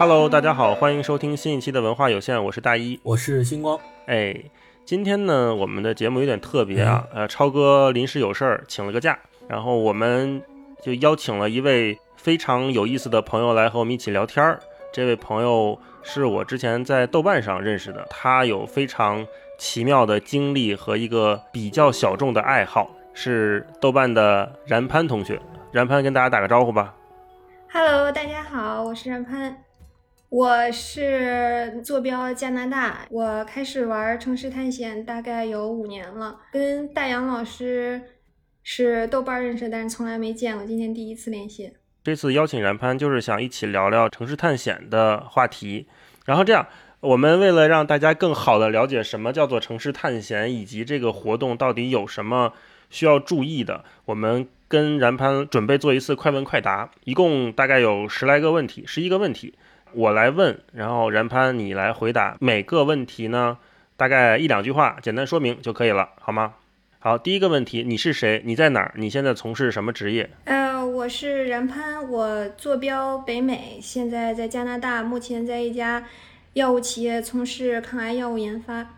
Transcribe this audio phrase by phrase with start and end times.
[0.00, 3.76] Hello，大家好，欢迎收听新一期的文化有限，我是大一，我是星光。
[4.06, 4.32] 哎，
[4.84, 10.40] 今天呢，我们的节目有点特别啊，呃，超哥临时有事儿请了个假，然后我们
[10.80, 14.60] 就邀请了一位非常有意思的朋友来和我们一起聊天儿。
[14.92, 19.26] 这位朋友是我之前在豆瓣上认识的，他有非常
[19.58, 25.40] 奇妙的经历和一个比较小众的爱好，是豆瓣的然潘同学。
[25.72, 26.94] 然潘跟大家打个招呼吧。
[27.72, 29.54] Hello，大家好，我是然潘，
[30.30, 38.02] 我是坐标加拿大，我开始玩城市探险大概有五年了，跟大杨老师
[38.62, 41.72] 是豆瓣认识，但是从来没见过，今天第一次连线。
[42.04, 45.86] 这次邀请然潘就是想一起聊聊城市探险的话题。
[46.26, 46.66] 然后这样，
[47.00, 52.52] 我们为了让大家更好的了解什么叫做城市探险，以及这个活动到底有什么
[52.90, 59.54] 需要注意的，我们跟然潘准备做一次快问快答，一共大概有十来个问题，十一个问题，
[59.92, 62.36] 我来问，然后然潘你来回答。
[62.40, 63.58] 每个问题呢，
[63.96, 66.54] 大概一两句话，简单说明就可以了，好吗？
[67.00, 68.42] 好，第一个问题，你是谁？
[68.44, 68.92] 你在哪儿？
[68.96, 70.28] 你现在从事什么职业？
[70.44, 76.04] 呃，我是然潘，我坐标北美，现在在加拿大，目前在一家
[76.54, 78.94] 药物企业从事抗癌药物研发。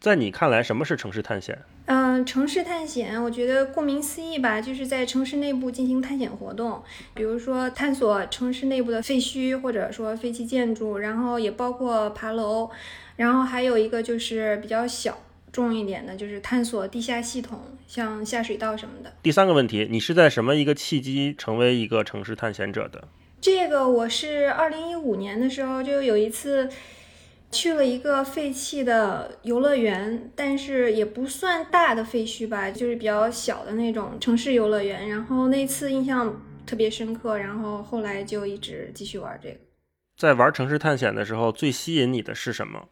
[0.00, 1.58] 在你看来，什么是城市探险？
[1.86, 6.82] 嗯，城市探险，我觉得顾名思义吧，就是在城市内部进行探险活动，
[7.14, 12.68] 比如说探索城市内部的废墟或者说废弃建筑，然后也包括爬楼，
[13.14, 15.16] 然后还有一个就是比较小
[15.52, 19.12] 众一点的，就是探索地下系统，像下水道什么的。
[19.22, 23.06] 第三个问题，你是在什么一个契机成为一个城市探险者的？
[23.40, 26.68] 这个我是二零一五年的时候就有一次。
[27.56, 35.08] 去了一个废弃的游乐园，但是也不算大的废墟吧，就是比较小的那种城市游乐园。
[35.08, 39.56] 然后那次印象特别深刻，然后后来就一直继续玩这个。
[40.18, 42.86] 在玩城市探险的时候，最吸引你的是什么？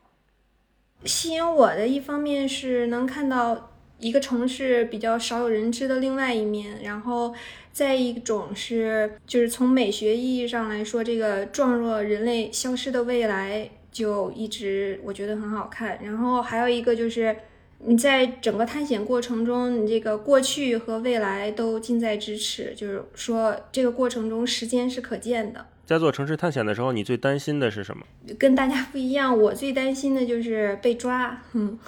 [1.04, 7.34] 吸引我的一方面是能看到一个城市比较少有人知的另外一面，然后
[7.70, 13.70] 再一种是就是从美学意义上来说，这个壮若人类消失的未来。
[13.94, 17.34] 就一直我觉得很好看，然后还有一个就是
[17.78, 25.64] 你在整个探险过程中，你这个过去和未来都近在咫尺，就是说这个过程中时间是可见的。
[25.86, 28.04] 在做城市探险的时候，你最担心的是什么？
[28.38, 31.40] 跟大家不一样，我最担心的就是被抓。
[31.52, 31.78] 嗯，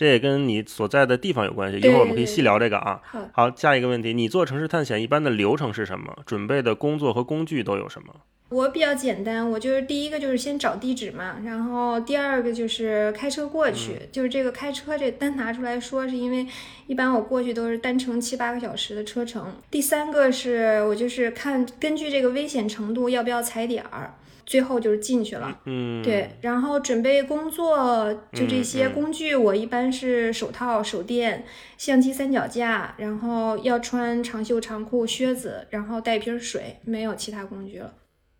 [0.00, 3.02] 这也跟你所在的地方有关系，一会儿我们可以细聊这个啊。
[3.34, 6.16] 好，下一个问题，你做城市探险一般的流程是什么？
[6.24, 8.14] 准备的工作和工具都有什么？
[8.48, 16.46] 我比较简单，我就是第一个就是先找地址嘛，然后第二个就是开车过去，嗯、就是这个开车这单拿出来说，是因为
[16.86, 19.52] 一般我过去都是单程七八个小时的车程。
[19.70, 24.14] 第三个是我就是看根据这个危险程度要不要踩点儿，
[24.50, 25.60] 最后就是进去了。
[25.64, 31.44] 嗯，对，然后准备工作就这些工具，我一般是手套、手电、
[31.78, 37.94] 相机三脚架，然后要穿长袖长裤、靴子，然后带一瓶水，没有其他工具了。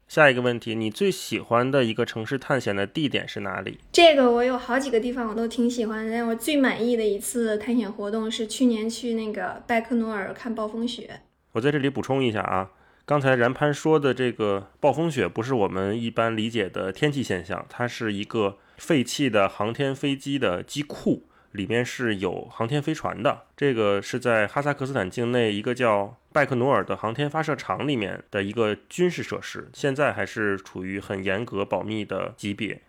[0.09, 3.78] 下一个问题，你最喜欢的一个城市探险的地点是哪里？
[3.92, 11.21] 这个我有好几个地方我都挺喜欢的，但我最满意的一次探险活动是去年去那个拜克努尔看暴风雪。
[11.53, 12.69] 我在这里补充一下啊，
[13.10, 21.25] 刚才然潘说的这个暴风雪不是我们一般理解的天气现象，它是一个废弃的航天飞机的机库。
[21.50, 32.81] 里面是有航天飞船的，这个是在哈萨克斯坦境内一个叫拜克努尔的航天发射场里面的一个军事设施，现在还是处于很严格保密的级别。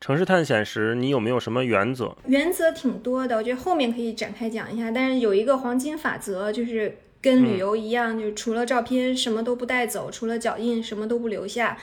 [0.00, 2.16] 城市探险时，你有没有什么原则？
[2.28, 4.92] 原则挺多的，我觉得后面可以展开讲一下。
[4.92, 11.76] 但是有一个黄金法则，就是跟旅游一样，嗯、就是除了照片什么都不带走，除了脚印什么都不留下。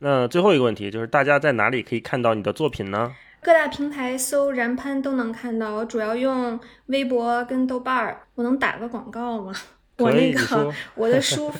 [0.00, 3.14] 那最后一个问题就是，大家在哪里可以看到你的作品呢？
[3.40, 8.22] 各大平台搜“然潘”都能看到，我主要用微博跟豆瓣儿。
[8.34, 9.54] 我能打个广告吗？
[9.98, 11.52] 我那个 我的书，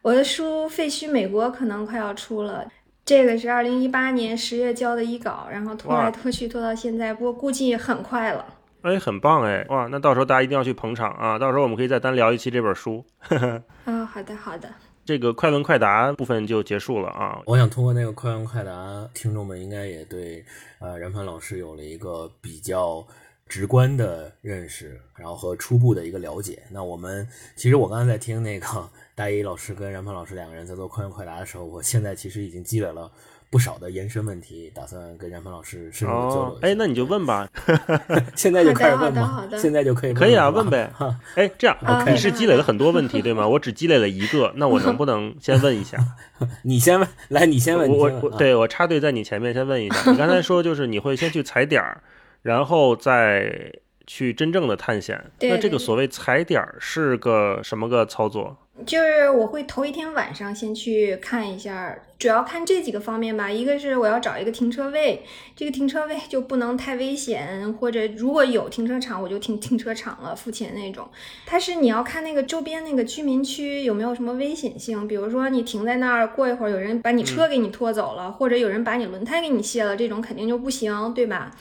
[0.00, 2.66] 我的书《废墟美国》可能快要出了。
[3.04, 8.46] 这个是二零一八年十月交的一稿，然后拖来拖去拖到现在，不过估计很快了。
[8.84, 9.64] 哎，很棒哎！
[9.70, 11.38] 哇，那到时候大家一定要去捧场啊！
[11.38, 13.02] 到时候我们可以再单聊一期这本书。
[13.20, 14.68] 啊、 哦，好的好的。
[15.06, 17.40] 这个快问快答部分就结束了啊！
[17.46, 20.44] 我想通过那个快问快答，听众们应该也对
[20.80, 23.02] 呃冉凡老师有了一个比较
[23.48, 26.62] 直观的认识，然后和初步的一个了解。
[26.70, 27.26] 那我们
[27.56, 28.66] 其实我刚才在听那个
[29.16, 33.10] 大一老师跟冉鹏老师两个人在做快问快答的时候，我现在其实已经积累了
[33.54, 36.58] 不少的延伸问题，打算跟冉鹏老师深入交流。
[36.62, 37.48] 哎，那你就问吧，
[38.34, 39.46] 现在就开始问吗？
[39.56, 40.92] 现在就可以可以啊，问呗。
[41.36, 43.46] 哎，这样你是积累了很多问题对吗？
[43.46, 45.96] 我只积累了一个，那我能不能先问一下？
[46.64, 47.88] 你先问，来，你先问。
[47.88, 50.10] 我我对我插队在你前面，先问一下。
[50.10, 52.02] 你刚才说就是你会先去踩点儿。
[52.42, 53.72] 然后再
[54.04, 58.58] 去真正的探险，那这个所谓踩点儿是个什么个操作？
[58.84, 63.48] 就是我会头一天晚上先去看一下，主要看这几个方面吧。
[63.48, 65.24] 一个是我要找一个停车位，
[65.54, 71.08] 这个停车位就不能太危险，或者如果有停车场，我就停停车场了，付钱那种。
[71.46, 81.52] 它是你要看那个周边那个居民区有没有什么危险性，比如说你停在那儿，过一会儿有人把你车给你拖走了，或者有人把你轮胎给你卸了，这种肯定就不行，对吧？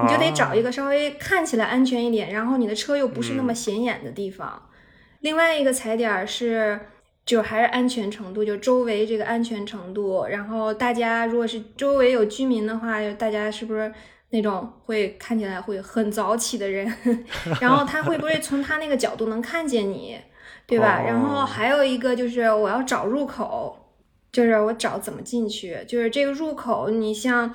[0.00, 4.62] 你就得找一个稍微看起来安全一点，然后你的车又不是那么显眼的地方。
[5.20, 6.78] 另外一个踩点是，
[7.24, 10.26] 就还是安全程度，就周围这个安全程度。
[10.26, 13.92] 然后大家如果是周围有居民的话，大家是不是
[14.30, 16.92] 那种会看起来会很早起的人？
[17.60, 20.18] 然后他会不会从他那个角度能看见你，
[20.66, 21.02] 对吧？
[21.06, 23.76] 然后还有一个就是我要找入口，
[24.32, 27.54] 就是我找怎么进去，就是这个入口，你像。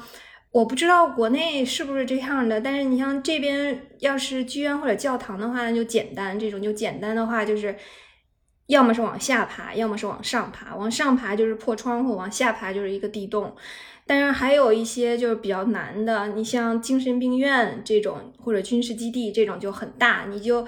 [0.55, 6.39] 我不知道国内是不是这样的，但是你像这边，要是剧院或者教堂的话，那就简单。
[6.39, 7.75] 这种就简单的话，就是
[8.67, 10.73] 要么是往下爬，要么是往上爬。
[10.73, 13.53] 往上爬就是破窗户，往下爬就是一个地洞。
[14.07, 20.65] 但是还有一些就是比较难的，你像精神病院这种或者军事基地这种就很大，你就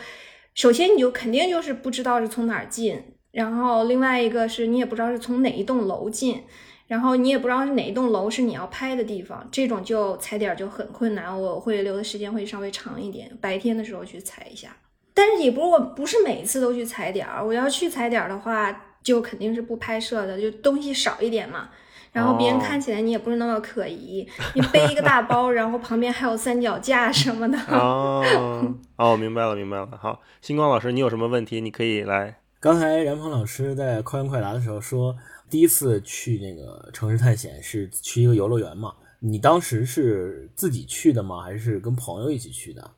[0.54, 3.02] 首先你就肯定就是不知道是从哪儿进，
[3.32, 6.44] 然后另外一个是你也不知道是从哪一栋楼进。
[6.88, 14.70] 然后你也不知道是哪一栋楼是你要拍的地方，这种就踩点就很困难，我会留的时间会稍微长一点，白天的时候去踩一下。
[15.14, 18.72] 但是也不是我不是每次都去踩点儿，我要去踩点儿的话，
[19.04, 21.70] 就肯定是不拍摄的，就东西少一点嘛。
[22.14, 24.26] 然后别人看起来你也不是那么可疑，
[24.56, 27.58] 你背一个大包，然后旁边还有三脚架什么的。
[27.70, 28.24] 哦
[28.96, 29.90] 哦，明白了明白了。
[30.00, 32.38] 好，星光老师，你有什么问题你可以来。
[32.60, 35.16] 刚才然鹏老师在快问快答的时候说。
[35.50, 38.94] 第一次去那个城市探险是去一个游乐园嘛？
[39.20, 41.42] 你当时是自己去的吗？
[41.42, 42.92] 还是跟朋友一起去的？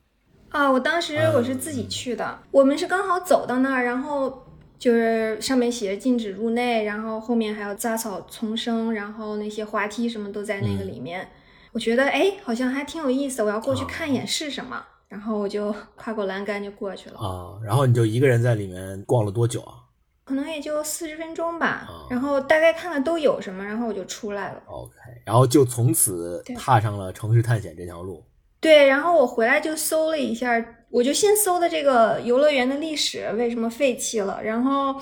[0.50, 2.38] 啊，我当时我是自己去的。
[2.50, 4.46] 我们是刚好走到那儿，然后
[4.78, 11.28] 就是上面写着禁止入内，然后后面还有杂草丛生，然后那些滑梯什么都在那个里面。
[11.72, 14.84] 我觉得哎，好像还挺有意思，我要过去看一眼是什么。
[15.08, 17.18] 然后我就跨过栏杆就过去了。
[17.18, 19.79] 啊，然后你就一个人在里面逛了多久啊？
[20.30, 24.62] 可能也就四十分钟吧，然后大概看看都有什么，然后我就出来了。
[24.66, 24.92] OK，
[25.26, 28.24] 然后就从此踏上了城市探险这条路。
[28.60, 34.94] 对，然后我回来就搜了一下，我就先搜的这个游乐园的历史，为什么废弃了，然后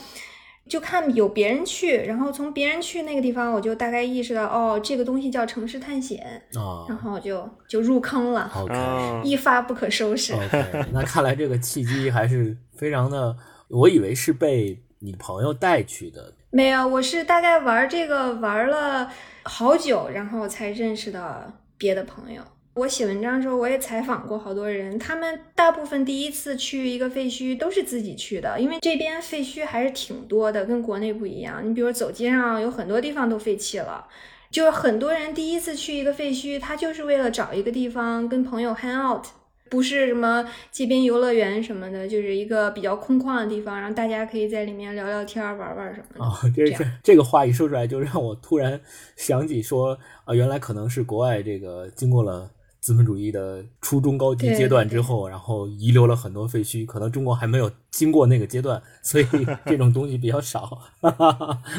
[0.67, 6.43] 就看有别人去，然后从别人去那个地方，我就大概意识到，哦，这个东西叫城市探险
[6.89, 8.51] 然后就就入坑了。
[8.57, 10.33] OK，一发不可收拾。
[10.33, 13.37] OK，那看来这个契机还是非常的，
[13.69, 14.83] 我以为是被。
[15.01, 16.33] 你朋友带去的？
[16.51, 19.11] 没有，我是大概玩这个玩了
[19.45, 22.43] 好久，然后才认识的别的朋友。
[22.75, 31.61] 我写文章的时候，我也采访过好多人，他们大部分第一次去一个废墟都是自己去的，因为这边废墟还是挺多的，跟国内不一样。
[31.69, 34.07] 你比如走街上，有很多地方都废弃了，
[34.51, 39.27] 就是很多人第一次去一个废墟，他就是为了找一个地方跟朋友 hang out。
[39.69, 46.25] 不是什么街边游乐园什么的，就是一个比较空旷的地方，然后大家可以在里面聊聊天、玩玩什么的。
[46.25, 48.81] 哦，这这这个话一说出来，就让我突然
[49.17, 52.51] 想起说啊，原来可能是国外这个经过了。
[52.81, 59.27] 资本主义的初中高级阶段之后，然后遗留了很多废墟，可能中国还没有经过那个阶段，所以
[59.67, 60.79] 这种东西比较少。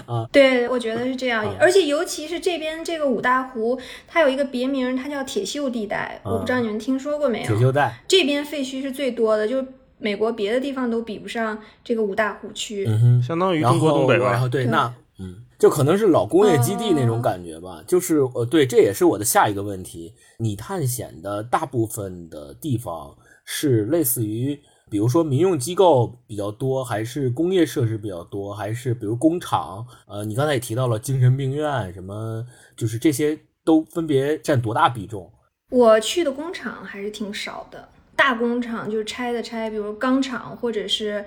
[0.06, 1.46] 啊，对，我觉得是这样。
[1.60, 6.22] 而且尤其是这边这个五大湖，它有一个别名，它叫铁锈地带。
[6.24, 7.48] 我不知道你们听说过没有？
[7.48, 9.66] 铁锈带这边废墟是最多的，就
[9.98, 12.86] 美国别的地方都比不上这个五大湖区。
[12.88, 14.32] 嗯哼，相当于中国东北吧？
[14.32, 15.44] 然后对，那嗯。
[15.60, 20.14] 就可能是老工业基地那种感觉吧，就是呃，对，这也是我的下一个问题。
[20.38, 24.58] 你探险的大部分的地方是类似于，
[24.90, 29.86] 比如说民用机构比较多，还是工业设施比较多，还是比如工厂？
[30.08, 32.46] 呃，你刚才也提到了精神病院，什么，
[32.78, 35.30] 就是这些都分别占多大比重？
[35.72, 41.26] 我去的工厂还是挺少的，大工厂就是拆的拆，比如钢厂或者是。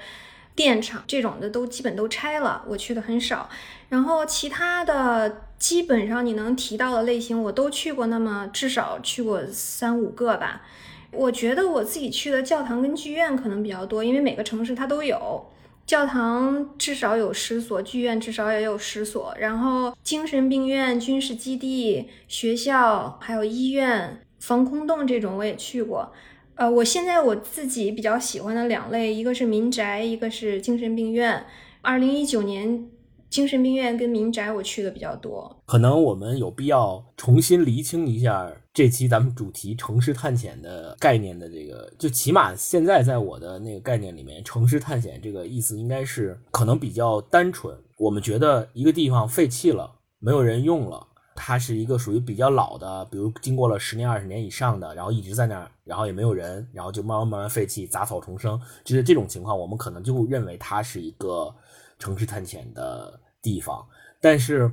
[0.54, 3.48] 电厂这种的都基本都拆了，我去的很少。
[3.92, 10.62] 然后其他的基本上你能提到的类型我都去过，那么至少去过三五个吧。
[11.10, 15.44] 我觉得我自己去的教堂跟剧院可能比较多，因为每个城市它都有。
[15.84, 26.10] 教堂至少有十所，剧院至少也有十所，然后精神病院、军事基地、学校，还有医院、防空洞这种我也去过。
[26.54, 31.44] 呃，我现在我自己比较喜欢的两类，一个是民宅，一个是精神病院。
[31.82, 32.88] 二零一九年。
[33.32, 47.74] 精神病院跟民宅我去的比较多，可能我们有必要重新厘清一下这期咱们主题城市探险的概念的这个，就起码现在在我的那个概念里面，城市探险这个意思应该是可能比较单纯。
[47.96, 51.02] 我们觉得一个地方废弃了，没有人用了，
[51.34, 61.50] 它是一个属于比较老的，比如经过了十年、二十年以上的，然后一直在那儿，然后也没有人，然后就慢慢慢慢废弃，杂草丛生，就是这种情况，我们可能就认为它是一个
[61.98, 63.18] 城市探险的。
[63.42, 63.84] 地方，
[64.20, 64.70] 但是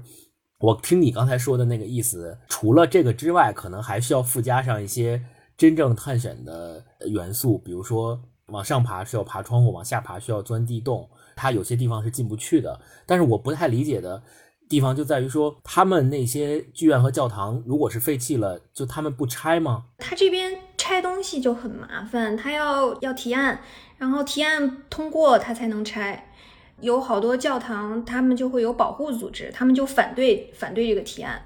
[0.59, 5.21] 我听你刚才说的那个意思，除了这个之外，可能还需要附加上一些
[5.57, 12.79] 真正探险的元素，比如说往上爬需要爬窗户，往下爬需要钻地洞，它有些地方是进不去的。
[13.05, 14.21] 但是我不太理解的
[14.67, 19.85] 地方就在于说，他们那些剧院和教堂如果是废弃了，就他们不拆吗？
[19.97, 23.61] 他这边拆东西就很麻烦，他要要提案，
[23.97, 26.28] 然后提案通过他才能拆。
[26.81, 31.41] 有好多教堂，他们就会有保护组织，他们就反对反对这个提案。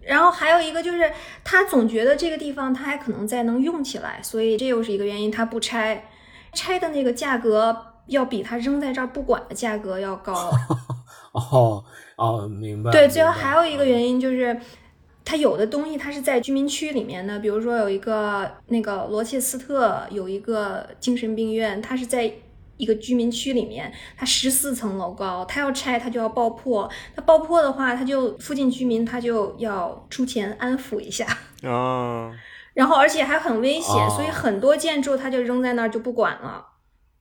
[0.00, 1.12] 然后还有一个就是，
[1.44, 6.08] 他总觉得这个地方他还可能再能用起来，所以这又是一个原因，他不拆。
[6.54, 7.76] 拆的那个价格
[8.06, 10.50] 要比他扔在这儿不管的价格要高。
[11.32, 11.84] 哦
[12.16, 12.90] 哦，明白。
[12.90, 14.58] 对，最后还有一个原因就是，
[15.24, 22.32] 他有的东西它是在居民区里面的，比如说有一个那个罗切斯特有一个精神病院，它是在。
[22.78, 26.90] 一个居民区里面，它十四层楼高，它要拆，它就要爆破。
[27.14, 31.26] 它爆破的话，它就附近居民他就要出钱安抚一下
[31.68, 32.32] 啊。
[32.72, 36.64] 然后，而且还很危险，所以很多建筑它就扔在那儿就不管了。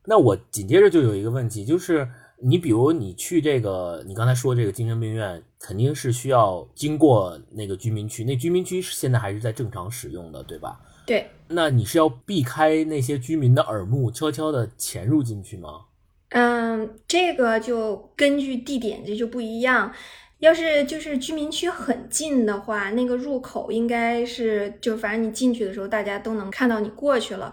[0.06, 2.08] 那我紧接着就有一个问题，就是
[2.44, 10.80] 你比如你去这个，你刚才说这个精神病院，肯定是需要经过那个居民区，那居民区现在还是在正常使用的，对吧？
[11.08, 15.86] 对，那你是要避开那些居民的耳目，悄悄的潜入进去吗？
[16.30, 19.94] 嗯，这个就根据地点这就不一样。
[20.40, 27.52] 要是就是居民区很近的话，那个入口应该是就反正你进去的时候，大家都能看到你过去了。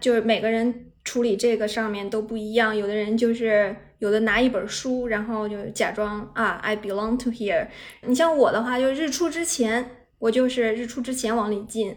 [0.00, 7.68] 就是每个人处理这个上面都不一样，有的人就是有的拿一本书，然后就假装啊，I belong to here。
[8.06, 11.96] 你像我的话，就日出之前，我就是日出之前往里进。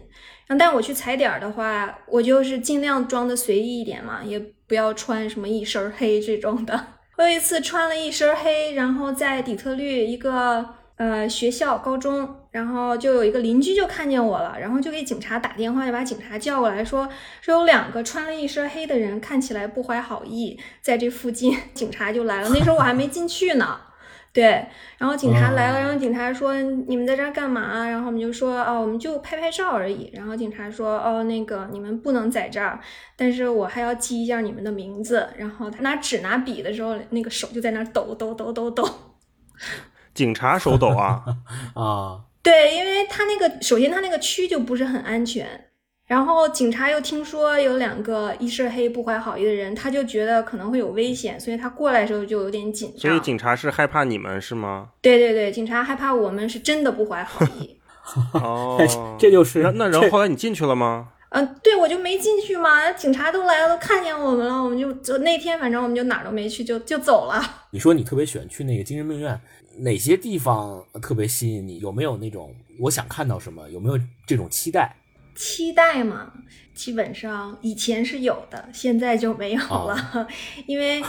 [0.56, 6.86] 但我去踩点儿的话，我就是尽量装的随意一点嘛，也不要穿什么一身黑这种的。
[7.18, 10.64] 我有一次穿了一身黑，然后在底特律一个
[10.96, 17.08] 呃学校高中，然后就有一个邻居就看见我了，然后就给警察打电话，就把警察叫过来说
[17.40, 22.48] 说有两个穿了一身黑的人，看起来不怀好意，在这附近， 警察就来了。
[22.50, 23.80] 那时候我还没进去呢。
[24.38, 24.64] 对，
[24.98, 27.88] 然后警察来了，然后警察说你们在这儿干嘛？
[27.88, 30.08] 然后我们就说哦，我们就拍拍照而已。
[30.14, 32.78] 然后警察说哦，那个你们不能在这儿，
[33.16, 35.28] 但是我还要记一下你们的名字。
[35.36, 38.88] 然后他拿纸拿笔的时候，那个手就在那抖抖抖抖抖。
[40.14, 41.24] 警察手抖啊
[41.74, 42.20] 啊！
[42.40, 45.67] 对，因为他那个首先他那个区就不是很安全。
[46.08, 52.98] 然后警察又听说有两个一身黑不怀好意的人，他就觉得可能会有危险，所以他过来的时候就有点紧张。
[52.98, 54.88] 所以警察是害怕你们是吗？
[55.02, 57.78] 对对对，警察害怕我们是真的不怀好意。
[58.32, 58.78] 哦，
[59.18, 61.10] 这就是那然后后来你进去了吗？
[61.28, 62.90] 嗯，对，我就没进去嘛。
[62.92, 67.38] 警察都来了，都看见我们了，我们就就那天反正我们就哪儿都没去，就就走了。
[67.70, 69.38] 你说你特别喜欢去那个精神病院，
[69.80, 71.80] 哪些地方特别吸引你？
[71.80, 73.68] 有没有那种我想看到什么？
[73.68, 74.96] 有没有这种期待？
[75.38, 76.32] 期待嘛，
[76.74, 80.26] 基本上以前是有的，现在就没有了。
[80.66, 81.00] 因为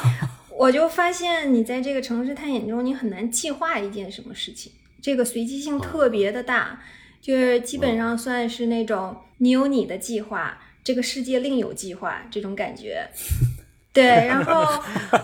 [0.55, 4.71] 我就发现，你在这个城市探险中，你很难计划一件什么事情，
[5.01, 6.79] 这个随机性特别的大，
[7.19, 13.09] 就是基本上算是那种你有你的计划，这个世界另有计划这种感觉。
[13.91, 14.63] 对，然后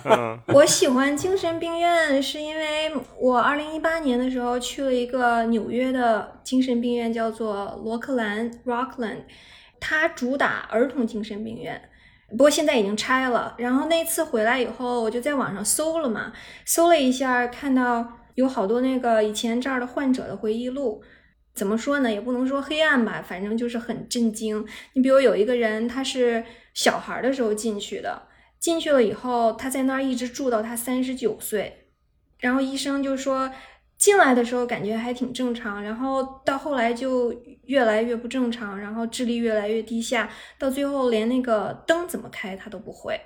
[0.53, 9.19] 我喜欢精神病院，是因为我二零一八年的时候去了一个纽约的精神病院，叫做罗克兰 （Rockland），
[9.79, 11.89] 它主打儿童精神病院，
[12.31, 13.53] 不过现在已经拆了。
[13.59, 16.33] 然后那次回来以后，我就在网上搜了嘛，
[16.65, 21.03] 搜了一下，看到有好多那个以前这儿的患者的回忆录，
[21.53, 22.11] 怎么说呢？
[22.11, 24.65] 也不能说黑暗吧，反正就是很震惊。
[24.93, 26.43] 你比如有一个人，他是
[26.73, 28.23] 小孩的时候进去的。
[28.65, 31.85] 进去了以后，他在那儿一直住到他三十九岁，
[32.39, 33.51] 然后医生就说，
[33.95, 37.31] 进来的时候感觉还挺正常，然后到后来就
[37.65, 43.21] 越来越不正常，然后智力越来越低下，到最后连那个灯怎么开他都不会。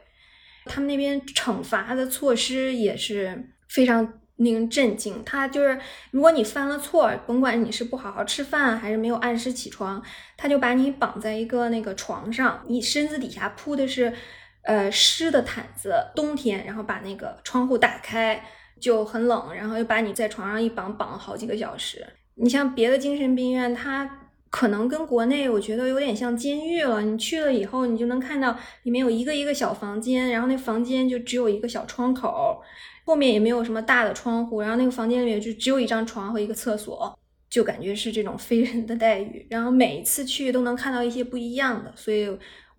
[0.65, 5.23] 他们那边惩罚的措施也是非常令人震惊。
[5.23, 5.79] 他就是
[6.11, 10.03] 如果你犯了错，甭管你是不好好吃饭还是没有按时起床，
[10.35, 14.13] 他就把你绑在一个那个床上，你身子底下铺的是
[14.63, 18.43] 呃湿的毯子，冬天，然后把那个窗户打开。
[18.79, 22.07] 就很冷，然后又把你在床上一绑，绑了好几个小时。
[22.35, 27.01] 你像别的精神病院，它可能跟国内我觉得有点像监狱了。
[27.01, 32.61] 你去了以后，你就能看到里面有一个一个小房间，然后那房间就只有一个小窗口，
[33.03, 39.45] 后面也没有什么大的窗户，然后那个房间里面就只有一张床和一个厕所，就感觉是这种非人的待遇。
[39.49, 42.29] 然后每一次去都能看到一些不一样的，所以。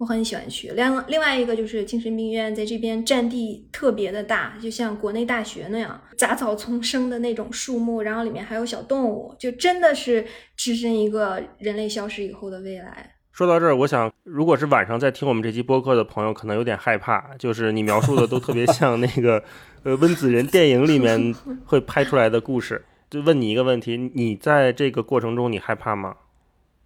[0.00, 0.69] 我很喜欢去。
[0.71, 10.25] 另另外一个就是精神病院在这边占地特别的大，就像国内大学那样，杂草丛生的那种树木，然后里面还有小动物，就真的是
[10.57, 13.14] 置身一个人类消失以后的未来。
[13.30, 19.45] 说到这儿，我想，如果是晚上在听我们这期播客的朋友，可能有点害怕，就是你描述的都特别 像那个
[19.83, 21.35] 呃温子仁电影里面
[21.66, 22.83] 会拍出来的故事。
[23.11, 26.14] 就问你一个问题，你在这个过程中你害怕吗？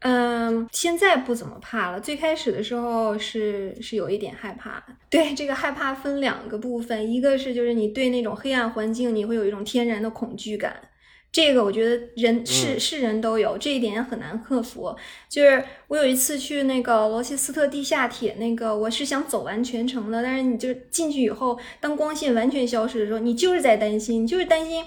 [0.07, 1.99] 嗯，现在不怎么怕了。
[1.99, 4.85] 最开始的时候是是有一点害怕。
[5.09, 10.77] 对，这个害怕分两个部分，一个是就是你对那种黑暗环境你会有一种天然的恐惧感，
[11.33, 14.95] 这个我觉得人是是人都有，这一点很难克服。
[15.27, 24.85] 就是我有一次去那个罗切斯特地下铁，那个我是想走完全程的，但是你就进去以后，当光线完全消失的时候，你就是在担心，就是担心。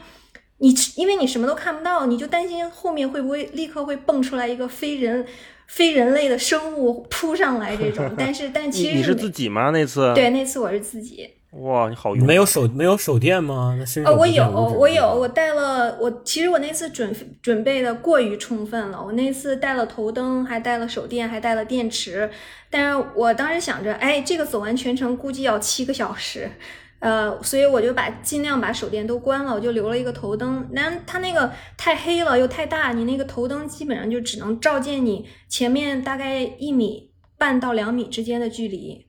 [0.60, 5.26] 你因为你什么都看不到，你就担心后面会不会立刻会蹦出来一个非人、
[5.68, 8.10] 非人类的生物扑上来这种。
[8.18, 9.70] 但是，但其实你是自己吗？
[9.70, 11.30] 那次对，那次我是自己。
[11.52, 12.26] 哇，你好勇！
[12.26, 13.76] 没有手没有手电吗？
[13.80, 15.98] 那身上哦，我有，我有，我带了。
[16.00, 19.02] 我其实我那次准准备的过于充分了。
[19.04, 22.30] 我那次带了头灯，还带了手电，还带了电池。
[22.70, 26.52] 但是我当时想着，哎，这个走完全程估计要七个小时。
[27.00, 30.68] 呃，所以我就把尽量把手电都关了，我就留了一个头灯。
[30.72, 39.08] 那它那个太黑了又太大，你那个头灯基本上就只能照见你前面大概一米半到两米之间的距离，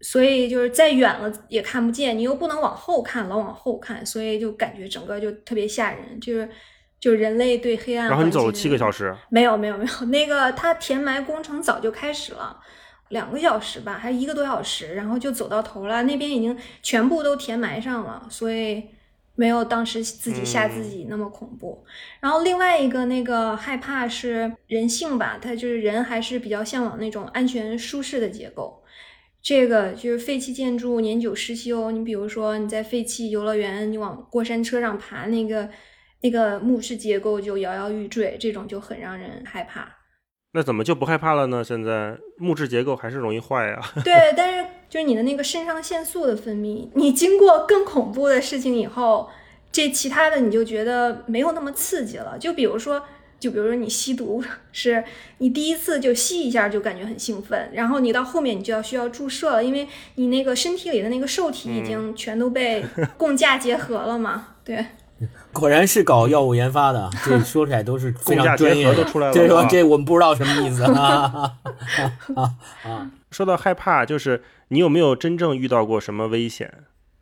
[0.00, 6.48] 所以就是再远了也看不见，你又不能往后看，老往后看，所以就感觉整个就特别吓人，就是
[6.98, 8.08] 就人类对黑暗。
[8.08, 9.14] 然后你走了七个小时？
[9.30, 12.58] 没有没有没有，那个它填埋工程早就开始了。
[13.10, 16.02] 两个小时吧，还是一个多小时，然后就走到头了。
[16.04, 18.82] 那边已经全部都填埋上了，所以
[19.36, 21.84] 没有当时自己吓自己那么恐怖。
[22.20, 28.82] 然后另外一个那个害怕是人性吧，他就是人还是比较向往那种安全舒适的结构。
[29.42, 35.68] 这个就是废弃建筑年久失修，你比如说你在废弃游乐园，你往过山车上爬，那个
[36.22, 39.93] 那个木质结构就摇摇欲坠，这种就很让人害怕。
[40.56, 41.64] 那怎么就不害怕了呢？
[41.64, 43.80] 现在木质结构还是容易坏呀。
[44.04, 49.28] 对，但是就是你的那个肾上腺素的分泌，你经过更恐怖的事情以后，
[49.72, 52.38] 这其他的你就觉得没有那么刺激了。
[52.38, 53.02] 就比如说，
[53.40, 55.02] 就比如说你吸毒，是
[55.38, 62.84] 你第一次就吸一下就感觉很兴奋，然后你到后面你就要需要注射了，因为你那个身体里的那个受体已经全都被
[63.18, 64.50] 共价结合了嘛。
[64.64, 64.86] 对。
[65.52, 69.04] 果然是搞药物研发的，这说起来都是 非常专业的。
[69.32, 71.56] 这说这我们不知道什么意思啊
[72.34, 72.50] 啊
[72.84, 73.10] 啊！
[73.30, 76.72] 说到害怕，就是你有没有真正遇到过什么危险？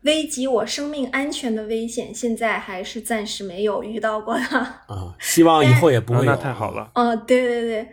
[0.03, 5.15] 危及我生命安全的危险，现在还是暂时没有遇到过的啊。
[5.21, 6.27] 希望以后也不会。
[6.27, 6.91] 那太好了。
[6.97, 7.89] 哦，对对对，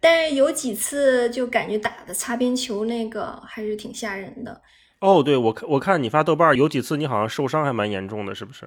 [0.00, 4.62] 但是有几次就感觉打的擦边球那个还是挺吓人的。
[5.00, 8.66] 哦，对我看我看你发豆瓣有几次你好像受伤还蛮严重的，是不是？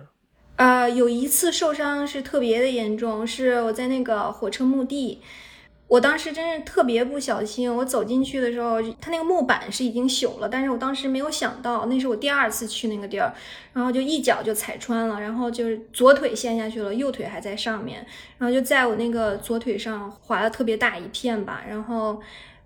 [0.60, 5.22] 呃，有一次受伤是特别的严重，是我在那个火车墓地，
[5.88, 13.34] 我当时真是特别不小心，我走进去的时候，它那个木板是已经朽了，但是我当时没有想到，那是我第二次去那个地儿，
[13.72, 18.06] 然后就一脚就踩穿了，然后就是左腿陷下去了，右腿还在上面，
[18.38, 22.20] 然后就在我那个左腿上划了特别大一片吧，然后，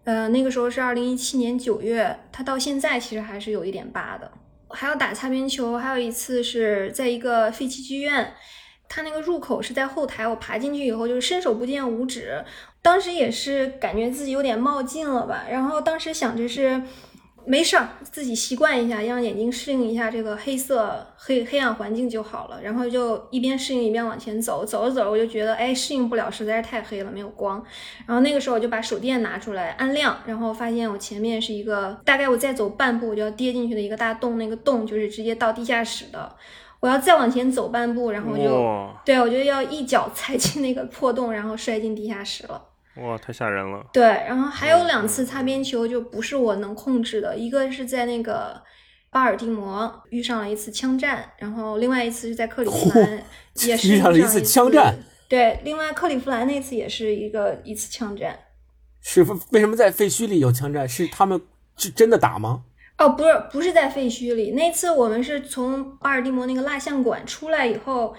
[0.04, 4.32] 呃，那个时候是二零一七年九月，它到现在其实还是有一点疤的。
[4.74, 8.34] 还要打擦边球，还有一次是在一个废弃剧院，
[8.90, 12.44] 它那个入口是在后台，我爬进去以后就是伸手不见五指，
[12.82, 16.82] 当时也是感觉自己有点冒进了吧，然后当时想着是。
[17.46, 22.62] 没事儿，自己习惯一下，让眼睛适应一下这个黑色黑黑暗环境就好了。
[22.62, 27.64] 然后就一边适应一边往前走，走着走着我就觉得，哎，适应不了，实在是太黑了，没有光。
[28.08, 36.36] 然后那个时候我就把手电拿出来按亮，然后发现我前面是一个大概我再走半步我就要跌进去的一个大洞，那个洞就是直接到地下室的。
[36.80, 42.62] 我要再往前走半步，然后就对我就要一脚踩进那个破洞，然后摔进地下室了。
[42.98, 43.84] 哇，太吓人了。
[43.92, 48.62] 对，然后还有两次擦边球就不是我能控制的，一个是在那个
[49.10, 53.24] 巴尔的摩遇上了一次枪战，然后另外一次是在克利夫兰，
[53.66, 54.96] 也 是遇上了一次次枪战。
[55.28, 58.38] 对，另外克利夫兰那次也是一个一次枪战。
[59.02, 60.88] 是为什么在废墟里有枪战？
[60.88, 61.42] 是他们
[61.76, 62.64] 是真的打吗？
[63.00, 64.52] 哦，不是，不是在废墟里。
[64.52, 68.16] 那次我们是从巴尔的摩那个蜡像馆出来以后，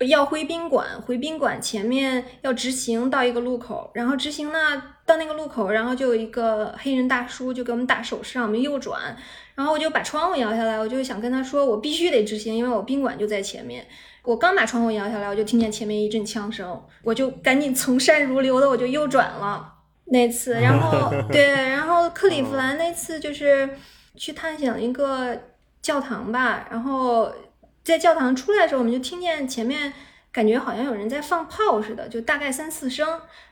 [0.00, 9.16] 要回宾馆，回宾馆前面要直行到一个路口，然后直行呢到那个路口，然后就有一个黑人大叔就给我们打手势让我们右转，
[9.54, 13.86] 然后我就把窗户摇下来，我就想跟他说我必须得直行，因为我宾馆就在前面。
[14.22, 19.72] 我刚把窗户摇下来，我就听见前面一阵枪声，我就赶紧从善如流的我就右转了。
[20.06, 23.70] 那次，然后 对，然后克利夫兰那次就是
[24.16, 25.40] 去探险了一个
[25.80, 27.32] 教堂吧，然后
[27.86, 29.92] 在教堂出来的时候，我们就听见前面
[30.32, 33.06] 感觉好像有人在放炮似的，就大概三四声。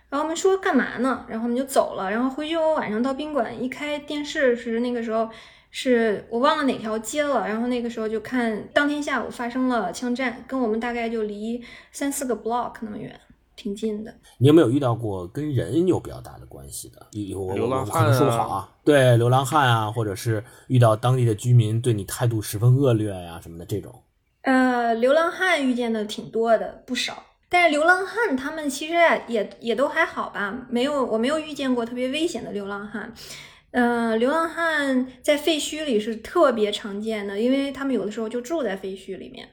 [0.09, 1.25] 然后我们说干嘛呢？
[1.29, 2.11] 然后我们就走了。
[2.11, 5.31] 然后回去我晚上到宾馆一开电视是那个时候
[5.71, 7.47] 是我忘了哪条街了。
[7.47, 13.21] 然后那个时候就看当天下午发生了枪战，跟我们大概就离三四个 block 那么远。
[13.55, 14.13] 挺近的。
[14.39, 17.07] 你有没有遇到过跟人有比较大的关系的？
[17.13, 23.95] 有我流浪我可能说不好汉啊，对，流浪汉啊，或者是遇到当地的居民对你态度十分恶劣呀、什么的这种。
[24.85, 27.25] 呃，流浪汉遇见的挺多的，不少。
[27.49, 28.95] 但是流浪汉他们其实
[29.29, 33.11] 也也都还好吧，没有我没有遇见过特别危险的流浪汉。
[33.71, 39.49] 呃，流浪汉在废墟里是特别常见的，因为他们有的时候就住在废墟里面。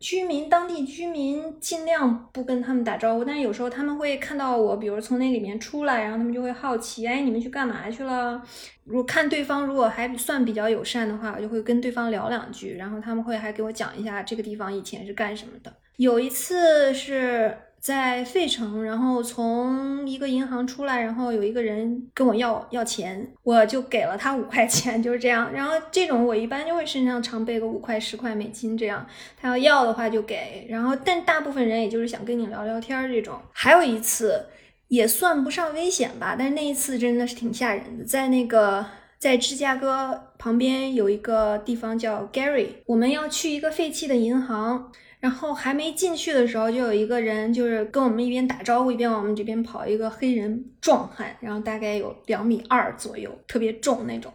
[0.00, 8.40] 居民当地居民尽量不跟他们打招呼，但是有时候他们会看到我，比如从那里面出来，然后他们就会好奇，哎，你们去干嘛去了？
[8.84, 15.74] 如果看对方如果还算比较友善的话，我就会跟对方聊两句，然后他们会还给我讲一下这个地方以前是干什么的。
[15.96, 25.52] 有一次是在费城，然后从一个银行出来，然后有一个人跟我要要钱，我就给了他五块钱，就是这样。
[25.52, 29.06] 然后这种我一般就会身上常备个五块、十块美金这样，
[29.40, 30.66] 他要要的话就给。
[30.68, 33.38] 然后但大部分人也就是想跟你聊聊天这种。
[33.52, 34.44] 还有一次
[34.88, 38.84] 也算不上危险吧，但是那一次真的是挺吓人的，在那个。
[39.20, 54.32] 在芝加哥旁边有一个地方叫 Gary，我们要去一个废弃的银行，然后还没进去的时候，就有一个人就是跟我们一边打招呼一边往我们这边跑，一个黑人壮汉，然后大概有两米二左右，特别重那种。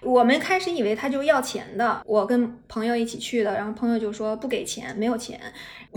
[0.00, 5.40] 我们开始以为他就要钱的，我跟朋友一起去的，然后朋友就说不给钱，没有钱，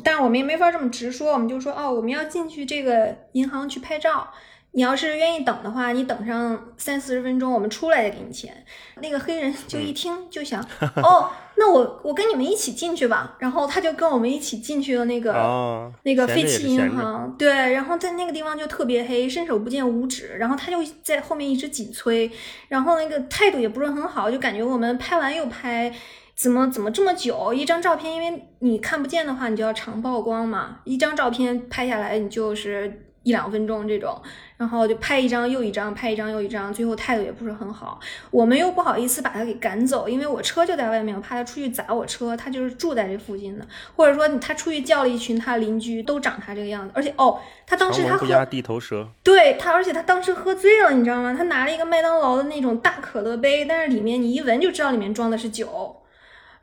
[0.04, 4.32] 但是我们也没法这么直说，我们就说哦，我们要进去这个银行去拍照。
[4.72, 8.64] 你要是愿意等的话，你等上三四十分钟，我们出来再给你钱。
[9.02, 10.64] 那个黑人就一听就想，
[11.02, 13.36] 哦，那我我跟你们一起进去吧。
[13.40, 22.32] 然后他就跟我们一起进去了那个、哦，那个废弃银行，对，然后在那个地方就特别黑，伸手不见五指，然后他就在后面一直紧催，
[22.68, 25.94] 然后那个态度也不是很好，就感觉我们拍完又拍。
[26.36, 27.52] 怎么怎么这么久？
[27.52, 30.78] 一张照片，因为你看不见的话，你就要长曝光嘛。
[30.84, 34.22] 一张照片拍下来，你就是一两分钟这种，
[34.58, 38.00] 然后就拍一张又一张，拍一张又一张，最后态度也不是很好。
[38.32, 42.36] 我们又不好意思把他给赶走，因为我车就在外面，我怕他出去砸我车。
[42.36, 43.66] 他就是住在这附近的，
[43.96, 46.92] 或者说他出去叫了一群他邻居，都长他这个样子。
[46.96, 51.36] 而且哦，他当时他喝地头蛇，对他，而且他当时喝醉了，你知道吗？
[51.38, 55.96] 他拿了一个麦当劳的那种大可乐杯，但是里面你一闻就知道里面装的是酒。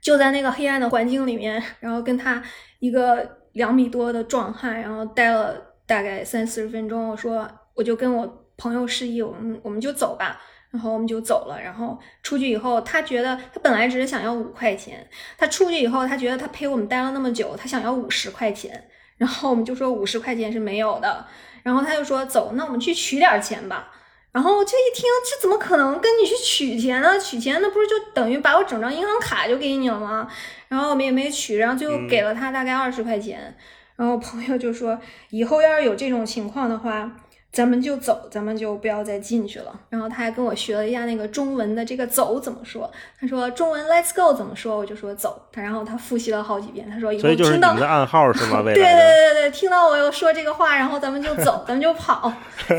[0.00, 2.42] 就在那个黑暗的环境里面，然后跟他
[2.78, 5.54] 一个两米多的壮汉，然后待了
[5.87, 7.09] 大概三四十分钟。
[7.09, 10.40] 我说，我就跟我朋友示意，我们我们就走吧。
[10.70, 11.60] 然后我们就走了。
[11.62, 15.08] 然后出去以后，他觉得他本来只是想要五块钱，
[15.38, 18.88] 他出去以后，他觉得他陪我们待了那么久，他想要五十块钱。
[19.16, 21.24] 然后我们就说五十块钱是没有的。
[21.62, 23.92] 然后他就说走，那我们去取点钱吧。
[24.32, 27.16] 然后这一听，这怎么可能跟你去取钱呢？
[27.20, 30.28] 取钱那不是就等于把我整张银行卡就给你了吗？
[30.66, 33.56] 然后我们也没取，然后最后给了他大概二十块钱。
[33.94, 34.98] 然后朋友就说，
[35.30, 37.08] 以后要是有这种情况的话，
[37.55, 39.73] 咱们就走，咱们就不要再进去了。
[39.88, 42.90] 然后他还跟我学了一下那个中文的这个走怎么说，
[43.21, 45.40] 他说中文 Let's go 怎么说，我就说走。
[45.53, 48.61] 他然后他复习了好几遍，他说以后听到你的暗号是吗？
[48.67, 52.33] 对对对对对，听到我又说这个话，然后咱们就走，咱们就跑，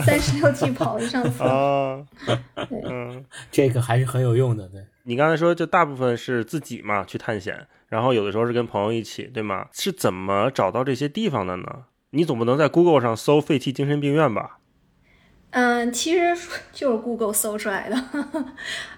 [0.05, 1.41] 三十六计跑得上次。
[1.41, 2.03] 啊，
[2.69, 4.85] 嗯，这个还是很有用的，对。
[5.03, 9.67] 你刚才说就大部分是自己嘛去探险，然后有的时候是跟朋友一起，对吗？
[9.71, 11.65] 是怎么找到这些地方的呢？
[12.09, 14.57] 你总不能在 Google 上搜废弃精神病院吧？
[15.55, 16.35] 嗯，其实
[16.73, 17.95] 就是 Google 搜出来的。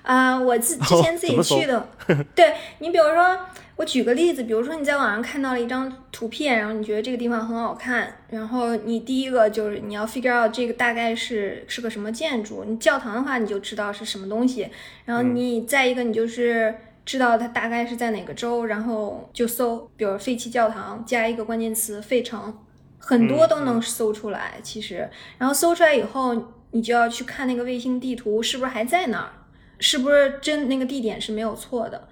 [0.01, 1.87] 啊，我自之 前自己去的。
[2.33, 3.37] 对你，比如说，
[3.75, 12.63] 我举个例子，比如说你在网上看到了一张图片，然后你觉得这个地方很好看，然后你第一个就是你要 figure out 这个大概是是个什么建筑。
[12.65, 14.67] 你教堂的话，你就知道是什么东西。
[15.05, 16.73] 然后你再一个，你就是
[17.05, 22.57] 知道它大概是在哪个州，然后就搜，比如废弃教堂，加一个关键词“费城”。
[23.07, 29.31] 很多都能搜出来，其实，然后搜出来以后，你就要去看那个卫星地图是不是还在那儿，
[29.79, 32.09] 是不是真那个地点是没有错的。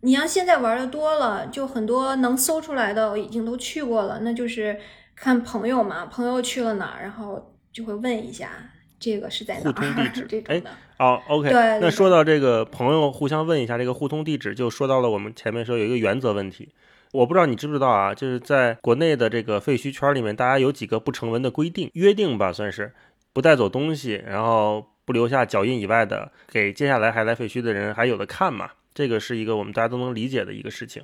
[0.00, 4.80] 你要现在玩的多了，就很多能搜出来的已经都去过了，那就是
[5.14, 8.48] 看朋友嘛，朋友去了哪儿，然后就会问一下
[8.98, 10.70] 这个是在哪儿，互通地址 这种的。
[10.98, 11.78] 哦，OK，对。
[11.78, 16.70] 那说到这个朋友互相问一下这个互通地址，就说到了我们前面说有一个原则问题。
[17.12, 22.92] 我不知道你知不知道啊，就是在国内的这个废墟圈里面，大家有几个不成文的规定约定吧，算是
[23.34, 28.70] 不带走东西，然后不留下脚印以外的，给接下来还来废墟的人还有的看嘛。
[28.94, 31.02] 这个是一个我们大家都能理解的一个事情。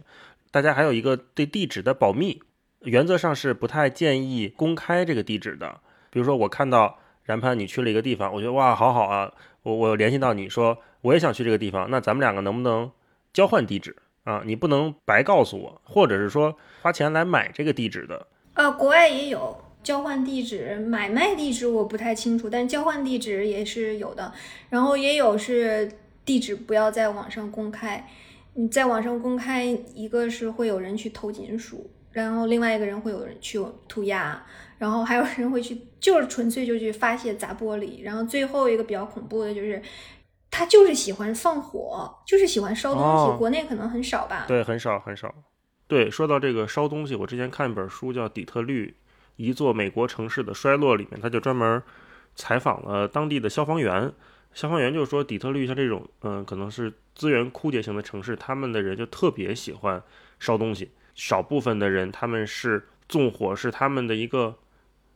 [0.50, 2.40] 大家还有一个对地址的保密，
[2.84, 5.78] 原则上是不太建议公开这个地址的。
[6.10, 9.30] 比如说我看到然潘你去了一个地方，我觉得哇好好啊，
[9.62, 12.90] 我我联系到你说我也想去这个地方，那咱们两个能不能
[13.34, 13.94] 交换地址？
[14.28, 18.26] 啊，你不能白告诉我，或者是说花钱来买这个地址的。
[18.52, 24.30] 呃，国外也有交换地址、买卖地址，我不太清楚，但交换地址也是有的。
[24.68, 25.90] 然后也有是
[26.26, 28.06] 地址不要在网上公开，
[28.52, 29.64] 你在网上公开，
[29.94, 34.44] 一个是会有人去偷金属，然后另外一个人会有人去涂鸦，
[34.76, 39.80] 然后还有人会去就是纯粹就去发泄砸玻璃，然后最后一个比较恐怖的就是。
[40.50, 43.38] 他就是喜欢放火，就是喜欢烧东西。
[43.38, 44.44] 国内可能很少吧？
[44.48, 45.34] 对，很少很少。
[45.86, 48.96] 对，说到这个烧东西，我之前看一本书叫《底特律：
[49.36, 51.82] 一座美国城市的衰落》，里面他就专门
[52.34, 54.12] 采访了当地的消防员。
[54.54, 60.02] 消防员就说，底特律像这种，嗯，可能是资源枯竭型的城市，他们的人就特别喜欢
[60.40, 60.90] 烧东西。
[61.14, 64.56] 少部分的人，他们是纵火，是他们的一个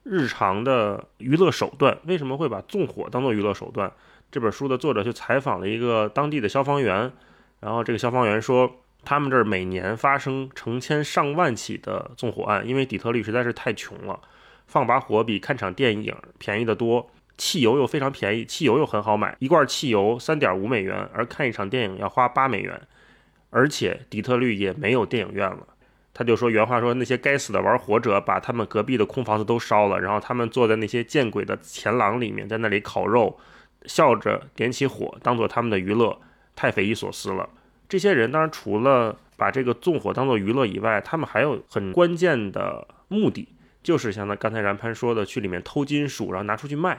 [0.03, 1.99] 日常的娱乐手段。
[2.05, 3.93] 为什么会把纵火当做娱乐手段？
[4.33, 7.13] 这本书的作者去采访了一个当地的消防员，
[7.61, 14.19] 然后这个消防员说，他们这儿每年发生成千上万起的纵火案，因为底特律实在是太穷了，
[14.67, 22.81] 放把火比看场电影便宜得多，汽油又非常便宜，汽油又很好买，一罐汽油三点五美元，而看一场电影要花八美元，
[23.51, 25.67] 而且底特律也没有电影院了。
[26.15, 33.39] 他就说原话说，那些该死的玩火者把他们隔壁的空房子都烧了，然后他们坐在那些见鬼的前廊里面，在那里烤肉。
[33.87, 36.21] 笑着点起火，当做他们的娱乐，
[36.55, 37.49] 太匪夷所思了。
[37.89, 43.49] 这些人当然除了把这个纵火当做娱乐以外，他们还有很关键的目的，
[43.83, 46.99] 就是像他刚才然潘说的，去里面偷金属，然后拿出去卖，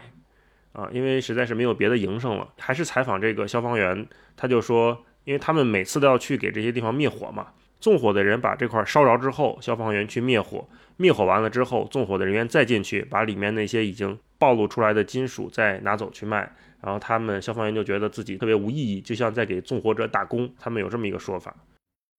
[0.73, 2.47] 啊，因为实在是没有别的营生了。
[2.59, 7.47] 还是采访这个消防员，他就说，因为他们每次都要去给这些地方灭火嘛，
[7.79, 10.67] 纵火的人把这块烧着之后，消防员去灭火，
[10.97, 16.53] 灭火完了之后，纵火的人员再进去，把里面那些已经暴露出来的金属再拿走去卖。
[16.83, 20.53] 然后他们消防员就觉得自己特别无意义，就像在给纵火者打工。
[20.59, 21.55] 他们有这么一个说法：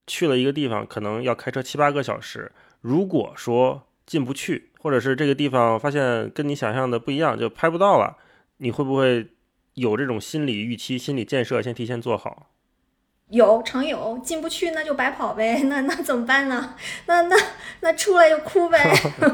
[0.06, 2.50] 去了一个地方，可能要开车七八个小时。
[2.80, 8.16] 如果说进不去，或者是这个地方发现跟你想象的不一样，就拍不到了，
[8.56, 9.26] 你会不会
[9.74, 12.46] 有这种心理预期、心理建设，先提前做好？
[13.28, 14.18] 有，常有。
[14.22, 16.74] 进不去那就白跑呗，那那怎么办呢？
[17.06, 17.36] 那那
[17.80, 18.82] 那出来就哭呗。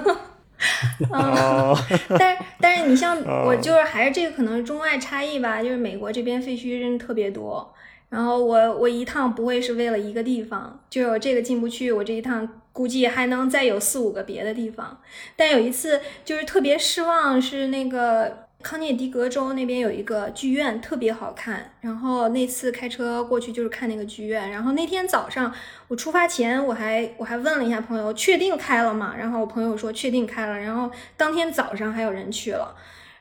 [1.12, 1.74] 嗯，
[2.18, 7.74] 但但是你像我就是还是这个可能是中外差异吧，就是美国这边废墟真的特别多，
[8.08, 15.00] 然后我我一趟不会是为了一个地方，就有这个进不去，我这一趟估计还能再有四五个别的地方，
[15.36, 18.49] 但有一次就是特别失望，是那个。
[18.62, 21.72] 康涅狄格州那边有一个剧院，特别好看。
[21.80, 24.50] 然后那次开车过去就是看那个剧院。
[24.50, 25.52] 然后那天早上
[25.88, 29.14] 我出发前，我还我还问了一下朋友，确定开了吗？
[29.18, 30.58] 然后我朋友说确定开了。
[30.58, 32.74] 然后当天早上还有人去了。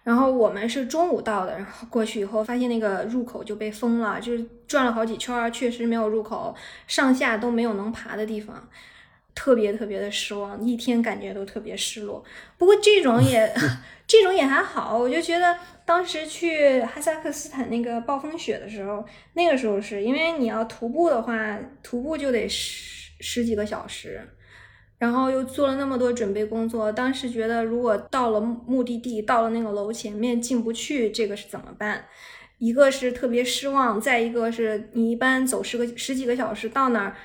[0.03, 6.55] 然后我们是中午到的，然后过去以后发现那个入口就被封了，就是转了好几圈，确实没有入口，
[6.87, 8.67] 上下都没有能爬的地方。
[9.39, 12.21] 特别特别的失望，一天感觉都特别失落。
[12.57, 13.49] 不过这种也，
[14.05, 14.97] 这种也还好。
[14.97, 24.19] 我就觉得当时去哈萨克斯坦那个暴风雪的时候，那个时候是因为你要徒步的话，徒步就得十十几个小时，
[24.97, 26.91] 然后又做了那么多准备工作。
[26.91, 32.03] 当时觉得如果到了目的地，到了那个楼前面进不去，这个是怎么办？
[32.57, 37.15] 一个是特别失望，再一个是你一般走十个十几个小时到那儿。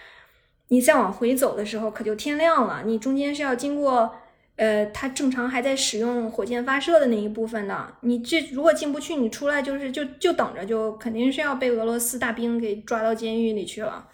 [0.68, 2.82] 你再往回走的时候，可就天亮了。
[2.84, 4.12] 你中间是要经过
[4.56, 7.94] 呃，它正常还在使用火箭发射的那一部分的。
[8.00, 14.06] 你这如果进不去，你出来就是就就等着，就肯定是要被俄罗斯大兵给抓到监狱里去了。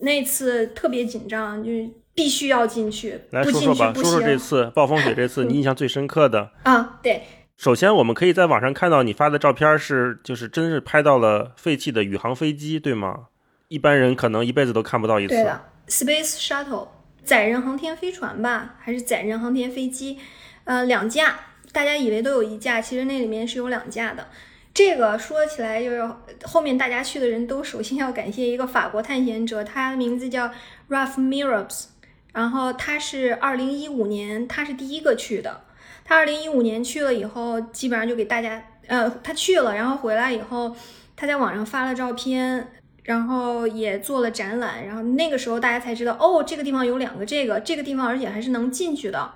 [0.00, 1.70] 那次特别紧张，就
[2.14, 6.98] 必须要进去，来说说吧，说说这次暴风雪，这次 你印象最深刻的啊？
[7.02, 7.22] 对，
[7.56, 13.26] 首先我们可以在网上看到你发的照片是，就是真是拍到了废弃的宇航飞机，对吗？
[13.68, 15.34] 一般人可能一辈子都看不到一次。
[15.34, 16.88] 对的，Space Shuttle
[17.24, 20.18] 载人航天飞船吧，还是载人航天飞机？
[20.64, 21.38] 呃，两架，
[21.72, 24.26] 大家以为都有一架，其实那里面是有两架的。
[24.74, 26.10] 这个说起来就是
[26.44, 30.50] 后面大家去的人都首先要感谢一个法国探险者，他的名字叫
[30.88, 31.86] Ralph Mirabs，
[32.32, 35.64] 然后他是二零一五年他是第一个去的，
[36.04, 40.74] 他二零一五年去了以后，基本上就给大家呃他去了，然后回来以后
[41.14, 49.32] 他在网上发了照片，然后也做了展览，然后那个时候大家才知道哦这个地方有两个这个这个地方而且还是能进去的，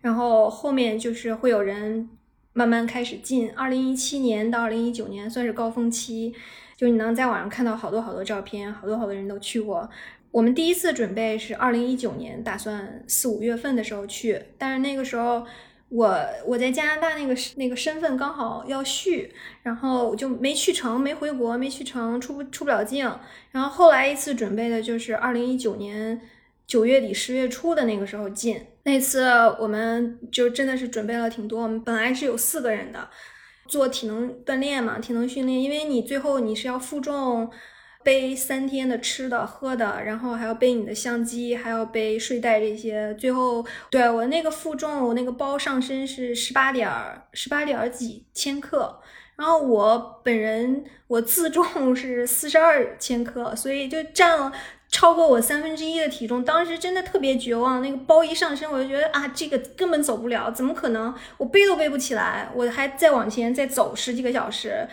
[0.00, 2.08] 然后后面就是会有人。
[2.58, 6.32] 慢慢开始进，二零一七年到二零一九年算是高峰期，
[6.74, 9.86] 就你能在网上看到好多好多照片，好多好多人都去过。
[10.30, 15.44] 我们第一次准备是二零一九年，打算四五月份的时候去，但是那个时候
[15.88, 23.10] 我我在加拿大那个那个身份刚好要续，然后我就没去成，没回国，没去成，出不出不了境。
[23.52, 26.20] 然后后来一次准备的就是二零一九年
[26.66, 28.60] 九月底十月初的那个时候进。
[28.82, 29.24] 那次
[29.60, 33.08] 我们就真的是准备了挺多，我们本来是有四个人的，
[33.68, 37.50] 做体能锻炼嘛，体能训练，因为你最后你是要负重
[38.06, 46.88] 背三天的吃的喝的，然后还要背你的相机，还要背睡袋这些，最后对我那个负重，我那个包上身是十八点
[47.32, 49.00] 十八点几千克，
[49.34, 51.64] 然后我本人我自重
[51.96, 54.52] 是四十二千克，所以就占了。
[54.88, 57.82] 超过我三分之一的体重，当时真的特别绝望。
[57.82, 61.12] 那个包一上身，我就觉得啊，这个根本走不了，怎么可能？
[61.38, 64.86] 我背都背不起来，我还再往前再走十几个小时。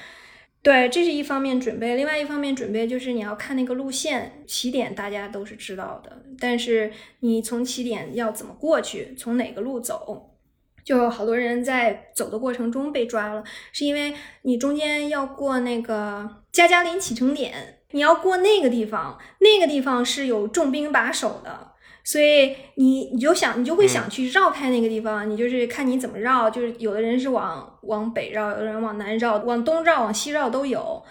[0.63, 10.37] 对，这是一方面准备，另外一方面准备就是你要看那个路线，起点大家都是知道的，但是你从起点要怎么过去，从哪个路走，
[10.85, 17.79] 就好多人在走的过程中被抓了，是因为你中间要过那个加加林启程点。
[17.95, 21.72] 你要过那个地方，那个地方是有重兵把守的，
[22.03, 25.29] 所以你你就想，你就会想去绕开那个地方。
[25.29, 31.01] 你就是看你怎么绕，就是有的人是往往北绕，有的人往南绕，往东绕，往西绕都有。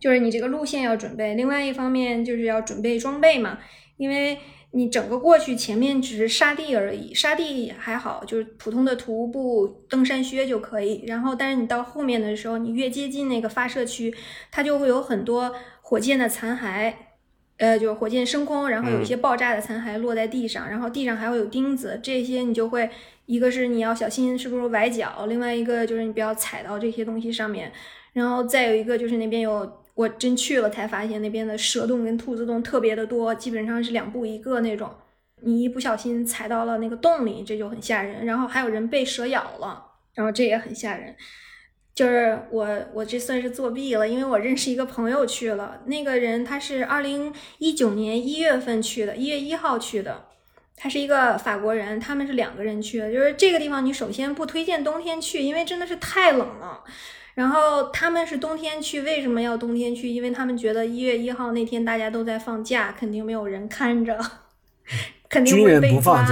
[0.00, 1.34] 就是你这个路线要准备。
[1.34, 3.58] 另外一方面就是要准备装备嘛，
[3.96, 4.38] 因为
[4.72, 11.04] 你整个过去前面只是沙地而已，沙地还好，就是普通的徒步登山靴就可以。
[11.06, 14.12] 然后，但是你到后面的时候，你越接近那个发射区，
[14.50, 15.54] 它就会有很多。
[15.82, 16.94] 火箭的残骸，
[17.60, 22.88] 呃，就是火箭升空，然后有一些爆炸的残骸落在地上，然后地上还会有钉子，这些你就会，
[23.26, 27.70] 一个是你要小心是不是崴脚，另外一个就是你不要踩到这些东西上面，
[28.14, 34.90] 然后再有一个就是那边有，我真去了才发现那边的蛇洞跟兔子洞特别的多，基本上是两步一个那种，
[35.42, 41.14] 你一不小心踩到了那个洞里，这就很吓人，然后还有人被蛇咬了，然后这也很吓人。
[41.94, 45.80] 就是我，我这算是作弊了，因为我认识一个朋友去了。
[45.86, 50.26] 那个人他是二零一九年一月份去的，一月一号去的。
[50.76, 53.12] 他是一个法国人，他们是两个人去的。
[53.12, 56.82] 就是这个地方，你首先不推荐冬天去，因为真的是太冷了。
[57.34, 60.08] 然后他们是冬天去，为什么要冬天去？
[60.08, 64.18] 因为他们觉得一月一号那天大家都在放假，肯定没有人看着，
[65.28, 66.26] 肯定会被抓。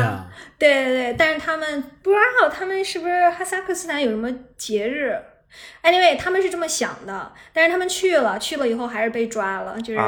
[0.59, 5.14] 对对对，但是他们不知道他们是不是哈萨克斯坦有什么节日。
[5.83, 10.01] Anyway，他们是这么想的，但是他们去了，去了以后还是被抓了，就是，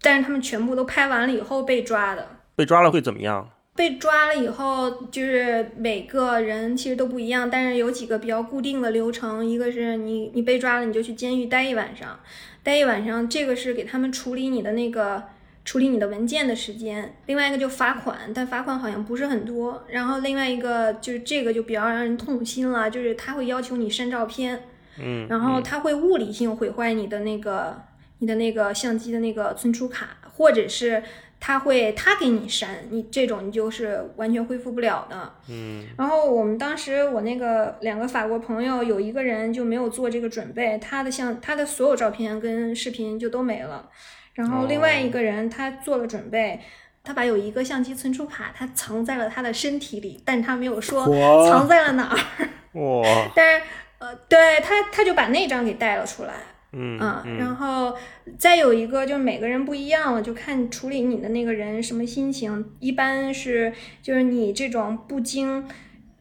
[0.00, 2.26] 但是他们全部都拍完了以后被抓的。
[2.54, 3.48] 被抓了会怎么样？
[3.74, 12.20] 被抓了以后，就是每个人其实都不一样，但是有几个比较固定的流程，一个是你你被抓了，你就去监狱待一晚上，
[12.62, 15.22] 待一晚上，这个是给他们处理你的那个
[15.64, 17.16] 处理你的文件的时间。
[17.24, 19.82] 另外一个就罚款，但罚款好像不是很多。
[19.88, 24.64] 然后另外一个就是这个就比较让人痛心了，就是他会要求你删照片。
[24.98, 27.76] 嗯，然后它会物理性毁坏你的那个
[28.18, 31.02] 你的那个相机的那个存储卡，或者是
[31.40, 35.32] 他会他给你删，你这种你就是完全恢复不了的。
[35.48, 43.88] 嗯，然后我们当时我那个两个法国朋友有一个人就没有做这个准备，他的相他的所有照片跟视频就都没了。
[44.34, 46.60] 然后另外一个人他做了准备，
[47.02, 51.06] 他把有一个相机存储卡他藏在了他的身体里，但他没有说
[51.50, 52.48] 藏在了哪儿。
[52.80, 53.02] 哇！
[53.34, 53.66] 但是。
[54.02, 56.34] 呃，对他，他就把那张给带了出来，
[56.72, 56.98] 嗯
[57.38, 57.94] 然后
[58.36, 62.72] 再有一个就是每个人不一样了，就看处理你的那个人什么心情。
[62.80, 63.72] 一般是
[64.02, 65.64] 就是你这种不经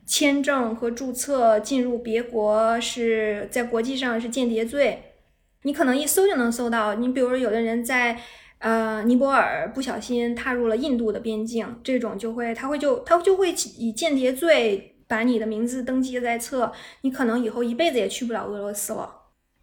[0.05, 5.01] 签证和注册进入别国是在国际上是间谍罪，
[5.63, 6.93] 你可能一搜就能搜到。
[6.93, 8.19] 你比如说，有的人在
[8.59, 19.13] 呃尼泊尔不小心踏入了印度的边境，这种就会他会就他就会以间谍罪把你的名字登记在册，你可能以后一辈子也去不了俄罗斯了。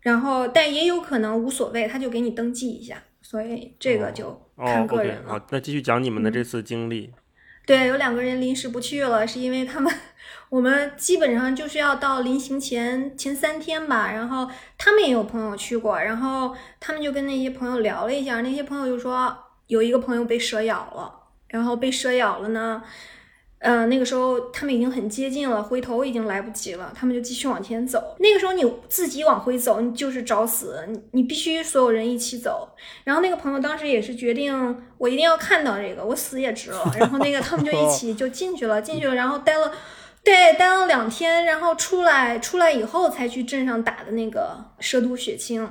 [0.03, 3.03] 然后，但也有可能无所谓，他就给你登记一下。
[3.23, 5.33] 所以这个就看个人了。
[5.33, 7.15] 好，那继续讲你们的这次经历。
[7.67, 9.91] 对，有两个人临时不去了，是因为他们
[10.51, 14.13] 我们基本上就是要到临行前前三天吧。
[14.13, 14.47] 然后
[14.77, 19.35] 他们也有朋友去过，然后他们就跟那些朋友聊了一下，那些朋友就说
[19.67, 21.11] 有一个朋友被蛇咬了，
[21.49, 22.83] 然后被蛇咬了呢。
[23.61, 28.15] 呃，那个时候他们已经很接近了，回头已经来不及了，他们就继续往前走。
[28.19, 32.69] 那个时候你自己往回走，你就是找死，你你必须所有人一起走。
[33.03, 36.95] 然后那个朋友当时也是决定，我一定要看到这个，我死也值了。
[36.97, 39.73] 然后那个他们就一起就进去了，进去了，然后待了，
[40.23, 45.69] 对，待了两天，然后出来，出来以后才去镇上打的那个蛇毒血清。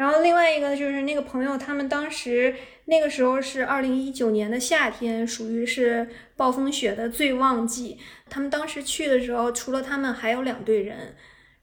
[0.00, 2.54] 然后另外一个就是那个朋友，他们当时
[2.86, 7.98] 那个时候是二零一九年的夏天，属于是暴风雪的最旺季。
[8.30, 11.14] 他们当时去的时候，除了他们还有两队人，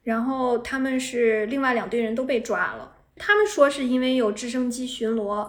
[0.04, 2.92] 然后他们是另外两队人都被抓了。
[3.16, 5.48] 他们说是因为有直升机巡逻，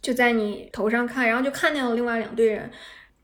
[0.00, 2.70] 就在你头上看，然后就看见了另外两队人。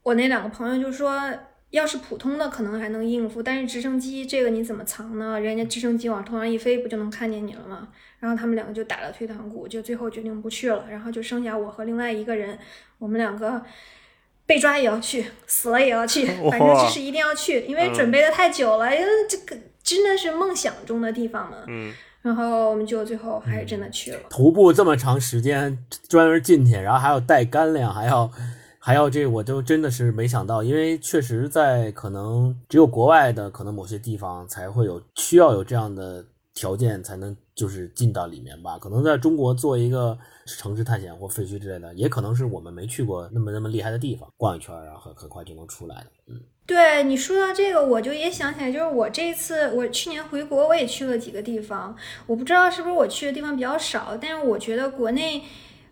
[0.03, 1.33] 我那两个朋友就说。
[1.71, 5.39] 要是普通的可能还能应付，但是直升机这个你怎么藏呢？
[5.39, 7.87] 人家直升机往头上一飞，不就能看见你了吗？
[8.21, 10.85] 然后他们两个就打了退堂鼓，就最后决定不去了。
[10.89, 12.57] 然后就剩下我和另外一个人，
[12.99, 13.61] 我们两个
[14.47, 21.57] 被抓也要去，死了也要去， 反正就是一定要去，因为准备的太久了，因为这个真的是梦想中的地方嘛。
[21.67, 21.93] 嗯。
[22.23, 24.21] 然后我们就最后还是真的去了。
[24.29, 25.77] 徒步这么长时间，
[26.09, 28.31] 专门进去，然后还要带干粮，还要。
[28.83, 36.25] 还要这，我就真的是没想到，因为确实在可能只有国外的可能某些地方才会有需要有这样的
[36.61, 38.79] 条件才能就是进到里面吧。
[38.79, 46.07] 可能在中国做一个城市探险或废墟之类的，也可能是我们没去过那么那么厉害的地方，逛一圈然后很很快就能出来的。
[46.27, 51.97] 嗯，对你说到这个，我就也想起来，就是我这次我去年回国，我也去了几个地方，
[52.27, 55.43] 我不知道是不是我去的地方比较少，但是我觉得国内。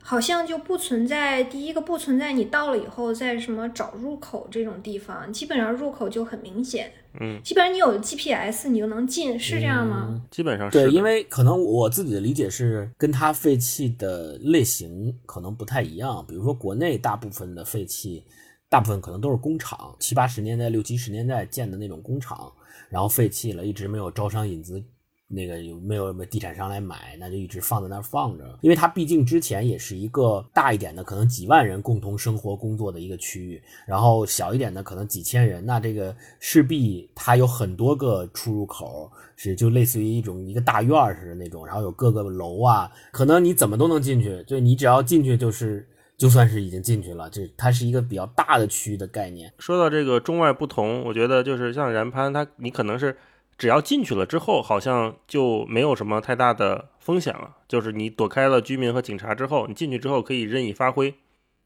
[0.01, 6.91] 好像就不存在第一个不存在，你到了以后在什么找入口这种地方，基本上入口就很明显。
[7.21, 10.23] 嗯，基本上你有 GPS 你就能进，是这样吗？
[10.31, 10.79] 基本上是。
[10.79, 16.25] 对，因为可能我自己的理解是跟它废弃的类型可能不太一样。
[16.29, 18.25] 比如说国内大部分的废弃，
[18.69, 22.53] 大部分可能都是工厂，七八十年代、六七十年代建的那种工厂，
[22.89, 24.83] 然后废弃了，一直没有招商引资。
[25.31, 27.15] 那个有没有什么地产商来买？
[27.21, 49.53] 那就一直放在那儿放着，因为它毕竟之前也是一个大一点的，可能几万人共同生活工作的一个区域，然后小一点的可能几千人，那这个势必它有很多个出入口，是就类似于一种一个大院似的那种，然后有各个楼啊，可能你怎么都能进去，就你只要进去就是就算是已经进去了，这它是一个比较大的区域的概念。
[49.59, 53.15] 说到这个中外不同，我觉得就是像然攀，他你可能是。
[53.59, 57.57] 只要进去了之后，好像就没有什么太大的风险了。
[57.67, 61.13] 就是你躲开了居民和警察之后，你进去之后可以任意发挥，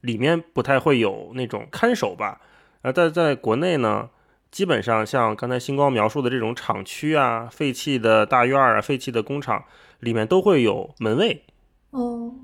[0.01, 2.41] 里面不太会有那种看守吧。
[2.81, 4.09] 而在在国内呢，
[4.51, 9.65] 基本上像刚才星光描述的这种厂区啊、废弃的大院啊、废弃的工厂，
[10.01, 11.45] 里面都会有门卫。
[11.91, 12.35] 哦。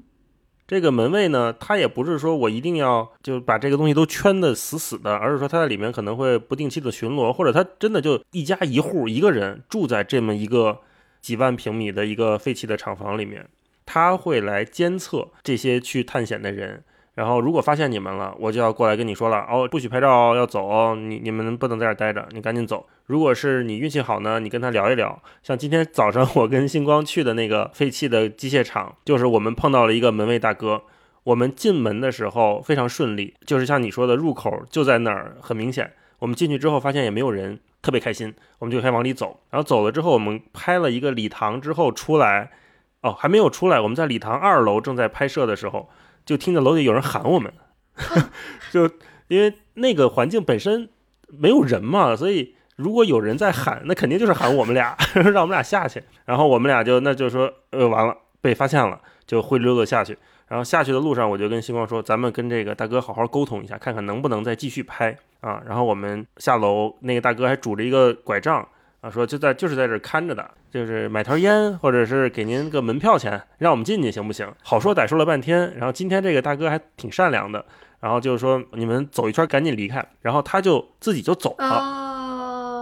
[0.69, 10.81] 这个门卫呢，他也不是说我一定要就把这个东西都圈的死死的，而是说他在里面可能会不定期的巡逻，或者他真的就一家一户一个人住在这么一个
[11.23, 13.49] 几万平米的一个废弃的厂房里面，
[13.87, 16.85] 他会来监测这些去探险的人。
[17.19, 22.87] 然后，如果发现你们了，我就要过来跟你说了哦，不许拍照，要走，你你们不能在这待着，你赶紧走。
[23.07, 25.21] 如果是你运气好呢，你跟他聊一聊。
[25.43, 30.81] 像今天早上我跟星光去的那个废弃的机械厂，就是我们碰到了一个门卫大哥。
[31.25, 35.93] 我们进门的时候非常顺利，就是像你说的，入口就在那儿，很明显。
[36.21, 39.41] 我们进去之后发现也没有人，特别开心，我们就开始往里走。
[39.51, 42.53] 然后走了之后，我们拍了一个礼堂之后出来，
[43.01, 45.89] 哦，还没有出来，我们在礼堂二楼正在拍摄的时候。
[46.29, 47.51] 就听着楼底有人喊我们，
[48.71, 48.85] 就
[49.29, 50.91] 因为那个环境本身
[51.27, 54.95] 没有人嘛，所以如果有人在喊，那肯定就是喊我们俩，
[55.33, 56.03] 让我们俩下去。
[56.27, 60.19] 然后我们俩就那就说，呃，完了，被发现了，就灰溜溜下去。
[60.49, 65.63] 然后下去的路上，我就跟星光说，咱们跟这个大哥好好沟通一下，看看能不能再继续拍啊。
[65.67, 68.69] 然后我们下楼，那个大哥还拄着一个拐杖。
[69.01, 74.53] 啊，说就在就是在这看着的，就是买条烟，或者是给您个门票钱，让我们进去行不行？
[74.63, 77.65] 好说歹说了半天，然后今天这个大哥还挺善良的，
[78.01, 81.65] 然后就是说你们走一圈赶紧离开，然后他就自己就走了。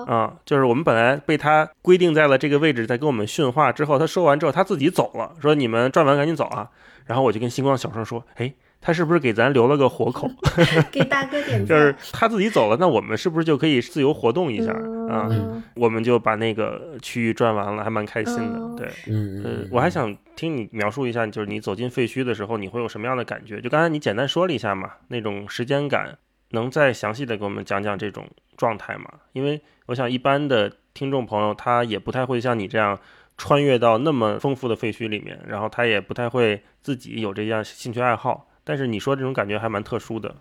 [0.07, 6.71] 啊，就是我们本来被他规定在了这个位置，在跟我们训话之后，他说完之后他自己走了，说你们转完赶紧走啊。
[7.05, 8.55] 然后我就跟星光小声说，哎。
[8.81, 10.31] 他是不是给咱留了个活口？
[10.93, 11.67] 给大哥点赞。
[11.69, 14.73] 就是他自己走了，那我们是不是就可以自由活动一下
[15.09, 15.29] 啊？
[15.75, 18.77] 我们就把那个区域转完了，还蛮开心的。
[18.77, 23.61] 对，嗯我还想听你描述一下，就是你走进废墟的时候，你会有什么样的感觉？
[23.61, 26.17] 就刚才你简单说了一下嘛，那种时间感，
[26.51, 29.07] 能再详细的给我们讲讲这种状态吗？
[29.33, 32.99] 因为我想一般的听众朋友他也不太会像你这样
[33.37, 38.49] 穿越到那么丰富的废墟里面，然后他也不太会自己有这样兴趣爱好。
[38.69, 40.35] 但是你说这种感觉还蛮特殊的，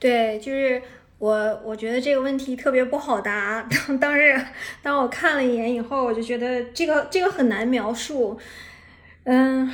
[0.00, 0.82] 对，就是
[1.18, 3.62] 我我觉得这个问题特别不好答。
[3.86, 4.46] 当当时
[4.82, 8.36] 当我看了一眼以后，我就觉得这个这个很难描述。
[9.22, 9.72] 嗯，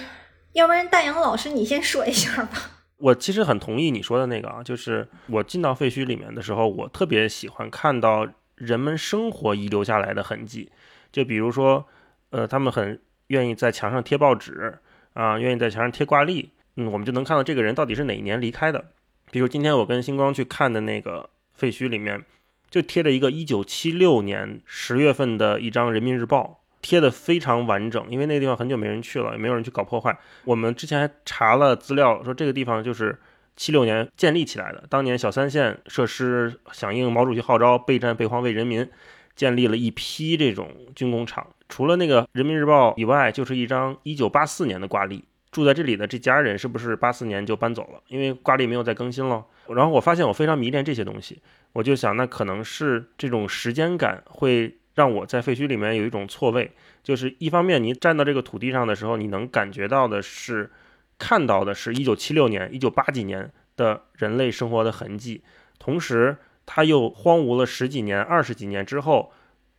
[0.53, 2.73] 要不然大杨老师你先说一下吧。
[2.99, 10.71] 我其实很同意你说的那个啊，就是我进到废墟里面的时候，我特别喜欢看到人们生活遗留下来的痕迹，
[11.11, 11.87] 就比如说，
[12.29, 14.79] 呃，他们很愿意在墙上贴报纸
[15.15, 16.51] 啊，愿意在墙上贴挂历。
[16.81, 18.93] 嗯，我们就能看到这个人到底是哪一年离开的。
[19.33, 22.25] 比如今天我跟星光去看的那个废墟里面，
[22.71, 28.07] 就贴着一个一九七六年十月份的一张人民日报，贴的非常完整。
[28.09, 30.17] 因为那个地方很久没人去了，也没有人去搞破坏。
[30.45, 33.19] 我们之前还查了资料，说这个地方就是
[33.57, 34.85] 七六年建立起来的。
[34.89, 38.89] 当年小三线设施响应毛主席号召，备战备荒为人民，
[39.35, 41.45] 建立了一批这种军工厂。
[41.69, 45.25] 除了那个人民日报以外，就是一张一九八四年的挂历。
[45.51, 48.01] 住在这里的这家人是不是八四年就搬走了？
[48.09, 49.45] 因为挂历没有再更新了。
[49.69, 51.41] 然后我发现我非常迷恋这些东西，
[51.73, 56.71] 我就想那可能是这种时间感会让我在废墟里面有一种错位。
[57.03, 60.71] 就是一方面你站到这个土地上的时候，你能感觉到的是
[61.19, 65.43] 看到的是一九七六年、一九八几年的人类生活的痕迹，
[65.79, 66.37] 同时
[66.67, 69.33] 它又荒芜了十几年、二十几年之后。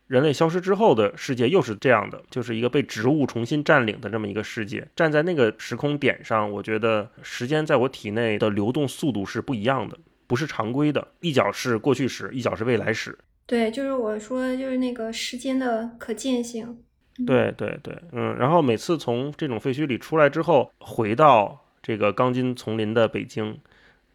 [0.10, 4.88] 人类消失之后的世界又是这样的，就是一个被植物重新占领的这么一个世界。
[4.96, 9.96] 站在那个时空点上，我觉得时间在我体内的流动速度是不一样的，
[10.26, 11.08] 不是常规的。
[11.22, 13.16] 一脚是过去时，一脚是未来时。
[13.46, 16.80] 对，就是我说，就是那个时间的可见性。
[17.28, 18.36] 对对对，嗯。
[18.38, 23.60] 然后每次从这种废墟里出来之后，回到这个钢筋丛林的北京，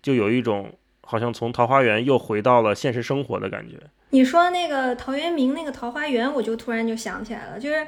[0.03, 3.77] 就有一种好像从桃花源又回到了现实生活的感觉。
[4.11, 7.87] 你说那个陶渊明那个桃花源，我就突然就想起来了，就是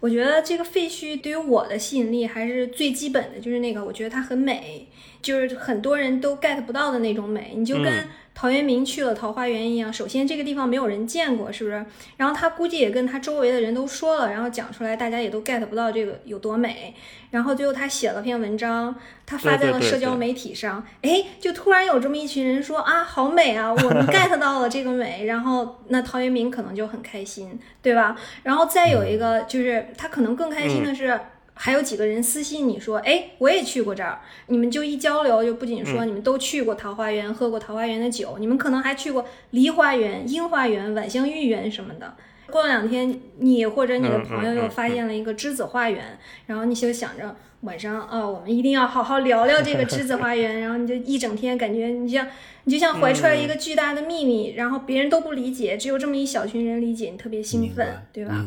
[0.00, 4.88] 我觉得这个废墟对于我的吸引力还是最基本的，就是那个我觉得它很美，
[5.22, 8.08] 就是很多人都 get 不到的那种美，你就跟。
[8.38, 11.82] 陶渊明去了桃花源一样，首先这个地方没有人见过，是不是？
[12.18, 16.94] 然后他估计也跟他周围的人都说了，然后讲出来，大家也都 get 不到这个有多美。
[17.30, 18.94] 然后最后他写了篇文章，
[19.24, 25.24] 他发在了社交媒体上，哎，就突然有这么一群人说啊，好美啊，我们 get 到了这个美。
[25.24, 28.14] 然后那陶渊明可能就很开心，对吧？
[28.42, 31.18] 然后再有一个就是他可能更开心的是。
[31.58, 34.20] 还有几个人私信你说，哎，我也去过这儿。
[34.48, 42.14] 你们就一交流，就不仅说你们都去过桃花源，喝过桃花源的酒，你们可能还去过梨花园、樱花园、晚香玉园什么的。
[42.50, 50.60] 过了两天，你或者你的朋友又发现了一个栀子花园，然后你就想着晚上啊，我们一定要好好聊聊这个栀子花园。
[50.60, 52.26] 然后你就一整天感觉你像
[52.64, 58.44] 你就像怀出来一个巨大的秘密，然后别人都不理解，只有这么一小群人理解，你特别兴奋，对吧？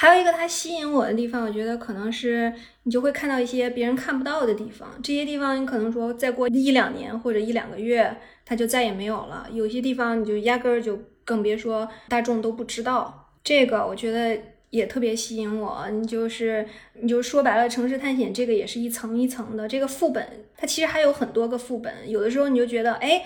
[0.00, 4.88] 还有一个它吸引我的地方，我觉得可能是你就会看到一些别人看不到的地方。
[5.02, 9.48] 这些地方你可能说再过一两年或者一两个月，它就再也没有了。
[9.50, 13.28] 有些地方你就压根儿就更别说大众都不知道。
[13.42, 14.40] 这个我觉得
[14.70, 15.88] 也特别吸引我。
[15.90, 16.64] 你就是
[17.00, 19.66] 你就说白了，城市探险这个也是一层一层的。
[19.66, 20.24] 这个副本
[20.56, 23.24] 它其实还有很多个副本，有的时候你就觉得哎。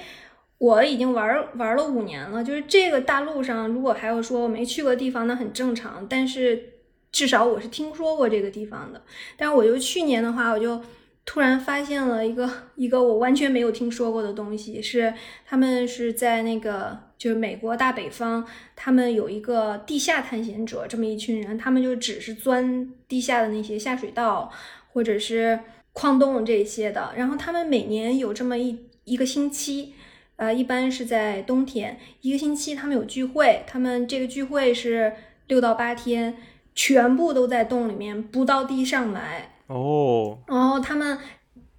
[0.63, 6.07] 我已经玩玩了五年了，就是这个大陆上，如果还有说我没去过地方，那很正常。
[6.09, 6.75] 但是
[7.11, 9.03] 至少我是听说过这个地方的。
[9.37, 10.81] 但是我就去年的话，我就
[11.25, 15.13] 突然发现了一个一个我完全没有听说过的东西，是
[15.45, 18.47] 他们是在那个就是美国大北方，
[18.77, 24.49] 他们有一个地下探险者这么一群人，他们就只是钻地下的那些下水道
[24.93, 25.59] 或者是
[25.93, 27.13] 矿洞这些的。
[27.17, 29.95] 然后他们每年有这么一一个星期。
[30.43, 35.13] 呃，一般是在冬天，一个星期他们有聚会，他们这个聚会是
[35.47, 36.37] 六到八天，
[36.75, 40.37] 全部都在洞里面，不到地上来哦。
[40.49, 41.17] 然后他们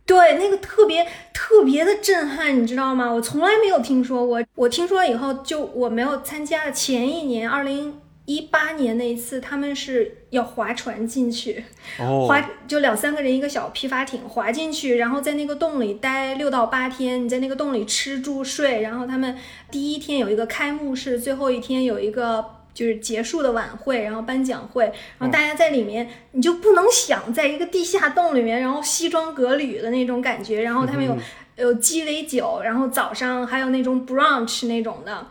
[0.06, 3.12] 对那个特别特别的震撼，你知道吗？
[3.12, 8.00] 我从来没有听说过，我听说以后就我没有参加的前一年，二零。
[8.26, 11.64] 一八年那一次，他们是要划船进去，
[11.98, 17.26] 划就两三个人一个小皮筏艇划进去，然后在那个洞里待六到八天。
[17.26, 19.38] 你在那个洞里吃住睡，然后他们
[19.70, 31.18] 第一天有一个开幕式，最后一天有一个就是结束的晚会，然后颁奖会，然后大家在里面，你就不能想在一个地下洞里面，然后西装革履的那种感觉，然后他们有
[31.58, 35.28] 有鸡尾酒，然后早上还有那种 brunch 那种的，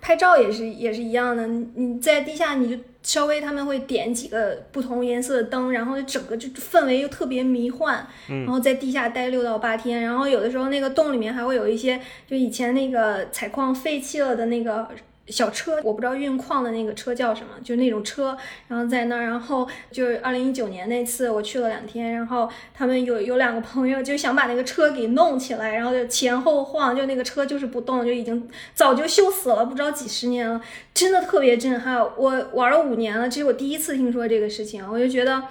[0.00, 14.88] 拍照也是也是一样的，你你在地下你就稍微他们会点几个不同颜色的灯，然后整个就氛围又特别迷幻，然后在地下待六到八天，然后有的时候那个洞里面还会有一些就以前那个采矿废弃了的那个。
[15.28, 18.36] 小车，我不知道运矿的那个车叫什么，就那种车，
[18.68, 30.60] 然后在那儿，然后就是二零一九年那次我去了两天，然后他们有有两个朋友就想把那个车给弄起来，然后就前后晃，就那个车就是不动，就已经早就锈死了，不知道几十年了，
[30.94, 31.98] 真的特别震撼。
[32.16, 35.42] 我玩了五年了，这是我第一次听说这个事情，我就觉得。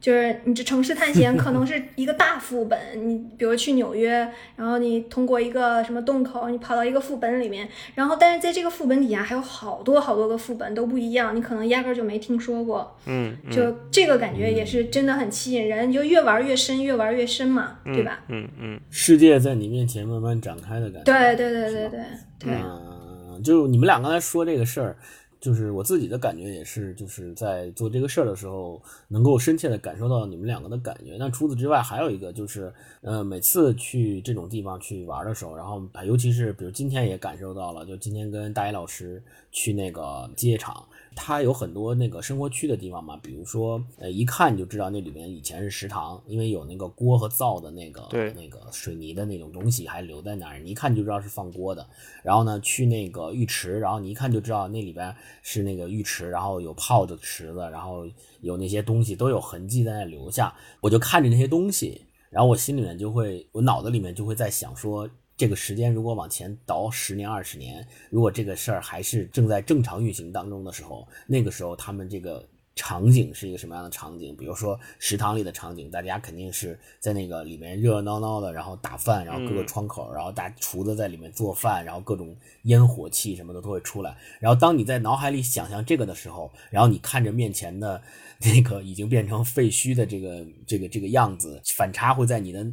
[0.00, 12.96] 就是你这城市探险可能是 一个大副本，你比如去纽约，然后你通过一个什么洞口，你跑到一个副本里面，然后但是在这个副本底下还有好多好多个副本都不一样，你可能压根就没听说过。
[13.06, 18.20] 嗯，就这个感觉也是真的很吸引人，就越玩越深，越玩越深嘛，对吧？
[18.28, 21.12] 嗯嗯，世界在你面前慢慢展开的感觉。
[21.12, 22.00] 对对对对对
[22.38, 22.50] 对。
[22.52, 24.96] 嗯，就你们俩刚才说这个事儿。
[25.40, 31.16] 就是我自己的感觉也是，就是在做这个事儿的时候，能够深切的感受到你们两个的感觉。
[31.18, 32.72] 那除此之外，还有一个就是，
[33.02, 39.22] 呃，每次去这种地方去玩的时候，然后尤其是比如今天也感受到了，就今天跟大一老师
[39.58, 40.86] 去那个机械厂。
[41.20, 48.06] 它有很多那个生活区的地方嘛，比如说，呃，一看就知道那里面以前是食堂，因为有那个锅和灶的那个
[48.36, 51.84] 那个水泥的那种东西还留在那儿，你一看就知道是放锅的。
[52.22, 58.06] 然后呢，去那个浴池，然后你一看就知道那里边是那个浴池，然后有泡的池子，然后
[58.40, 60.54] 有那些东西都有痕迹在那留下。
[60.80, 62.00] 我就看着那些东西，
[62.30, 65.08] 然后我心里面就会，我脑子里面就会在想说。
[65.38, 74.36] 这个时间如果往前倒十年二十年，如果这个事儿还是正在正常运行当中的时候，那个时候他们这个场景是一个什么样的场景？
[74.36, 84.16] 比如说食堂里的场景，大家肯定是在那个里面热热闹闹的，然后打饭，然后各个窗口，然后大厨子在里面做饭，然后各种烟火气什么的都会出来。
[84.40, 88.02] 然后当你在脑海里想象这个的时候，然后你看着面前的
[88.42, 92.66] 那个已经变成废墟的这个这个这个样子，反差会在你的。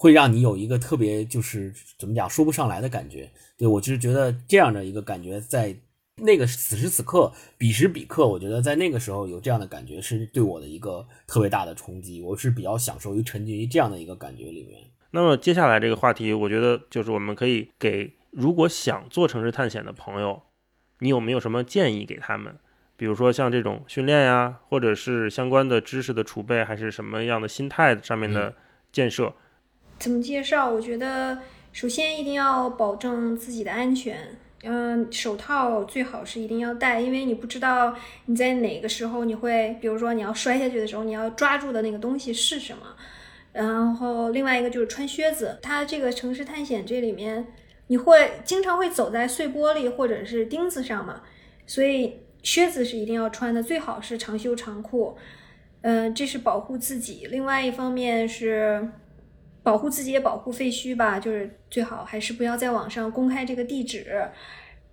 [0.00, 5.76] 会让你有一个特别就是怎么讲说不上来的感觉，对我就是觉得这样的一个感觉，在
[6.16, 14.80] 那个此时此刻彼时彼刻，我觉得在那个时候有这样的感觉是对我的一个特别大的冲击，我是比较享受于沉浸于这样的一个感觉里面。
[15.10, 20.40] 那么接下来这个话题，我觉得就是我们可以给如果想做城市探险的朋友，
[21.00, 22.56] 你有没有什么建议给他们？
[22.96, 28.54] 比如说像这种训练呀，或者是相关的知识的储备，还是什么样的心态上面的
[28.90, 29.34] 建设？
[30.00, 30.70] 怎么介绍？
[30.70, 31.38] 我觉得
[31.72, 34.16] 首先一定要保证自己的安全，
[34.64, 37.94] 嗯，手套最好是一定要戴，因为你不知道
[38.24, 42.82] 你在哪个时候你会，比如说你要摔下去的时候，你要抓住的那个东西是什么。
[43.52, 47.46] 然后另外一个就是穿靴子，它这个城市探险这里面
[47.88, 51.20] 你会经常会走在碎玻璃或者是钉子上嘛，
[51.66, 55.18] 所以靴子是一定要穿的，最好是长袖长裤，
[55.82, 57.28] 嗯，这是保护自己。
[57.30, 58.88] 另外一方面是。
[59.70, 64.28] 保护自己也保护废墟吧，就是最好还是不要在网上公开这个地址。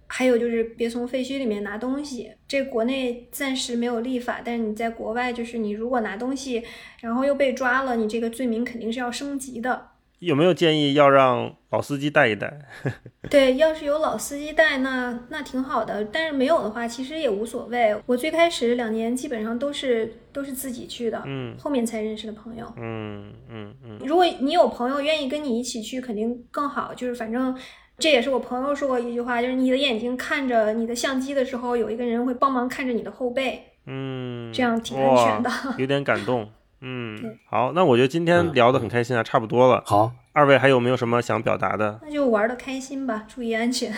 [0.06, 2.32] 还有就是别从废墟里面拿东西。
[2.48, 6.64] 这国内暂时没有立法，但是你在国外，就是你如果拿东西，
[7.02, 9.97] 然后又被抓了，你这个罪名肯定是要升级的。
[10.20, 12.52] 有没有建议要让老司机带一带？
[13.30, 16.04] 对，要是有老司机带，那那挺好的。
[16.06, 17.96] 但是没有的话，其实也无所谓。
[18.06, 24.00] 我最开始两年基本上都是都是自己去的，嗯，后面才认识的朋友，嗯嗯嗯。
[24.06, 26.94] 如果你有朋友愿意跟你一起去，肯定更好。
[26.96, 27.56] 就是反正
[28.00, 35.52] 这也是我朋友说过一句话，就是你的眼睛看着你的相机的时候，有一个人会帮忙看着你的后背，嗯，这样挺安全的。
[35.78, 36.50] 有点感动。
[36.82, 39.82] 嗯，好，那我觉得今天聊得很开心啊，差不多了。
[39.86, 42.00] 好，二位还有没有什么想表达的？
[42.04, 43.92] 那就玩的开心吧，注意安全。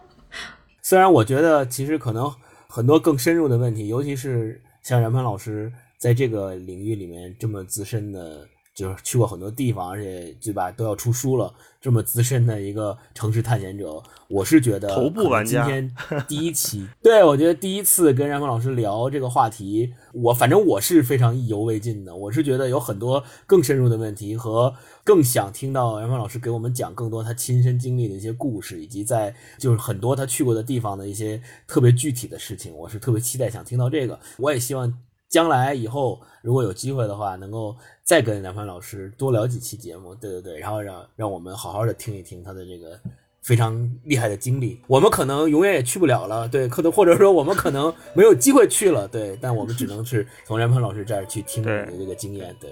[0.82, 2.32] 虽然我觉得其实可能
[2.68, 8.46] 很多更深入的问题，尤其是像冉鹏老师在这个领域里面这么资深的。
[8.78, 11.52] 就是去过很多地方，而且对吧，都要出书了。
[11.80, 15.64] 这么资深的一个城市探险者，我是觉得头部玩家。
[15.64, 15.94] 今天
[16.28, 22.14] 第一期，对我觉得第一次跟冉峰老师聊这个话题，我反正我是非常意犹未尽的。
[22.14, 24.72] 我是觉得有很多更深入的问题和
[25.02, 32.72] 更想听到冉峰老师给我们讲更多他亲身经历的一些故事，以及在就是很多他去过的地方的一些特别具体的事情。
[32.76, 34.20] 我是特别期待想听到这个。
[34.36, 34.92] 我也希望。
[35.28, 37.76] 将来以后如果有机会的话，能够
[38.08, 42.98] 再跟梁帆老师多聊几期节目，对对对，然后让让我们好好的听一听他的这个
[43.42, 44.80] 非常厉害的经历。
[44.86, 52.70] 我们可能永远也去不了了，对，可能或者说我们可能没有机会去了，对，但我们只能是从然潘老师这儿去听你的这个经验，对。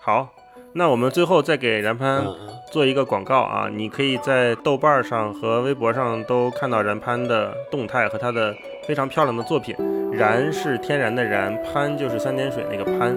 [0.00, 0.26] 好，
[0.74, 2.24] 那我们最后再给然潘
[2.70, 8.54] 做一个广告啊，你可以在豆瓣上和微博上都看到然潘的动态和他的
[8.86, 9.74] 非常漂亮的作品。
[10.12, 13.10] 然是天然的然，潘就是三点水那个潘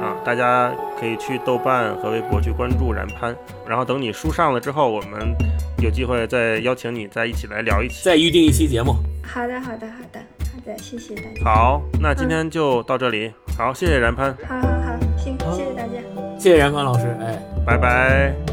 [0.00, 3.34] 啊，大家可以去豆瓣和微博去关注然潘，
[3.66, 5.34] 然后等你书上了之后，我们
[5.82, 8.04] 有机会再邀请你再一起来聊一期。
[8.04, 8.94] 再预定一期节目。
[9.22, 11.44] 好的，好的，好的，好的，谢谢大家。
[11.44, 13.32] 好，那今天就到这里。
[13.58, 16.15] 好，谢谢然潘，好好好，行，谢谢大家。
[16.38, 17.38] 谢谢然潘老师，哎。
[17.64, 18.45] 拜拜。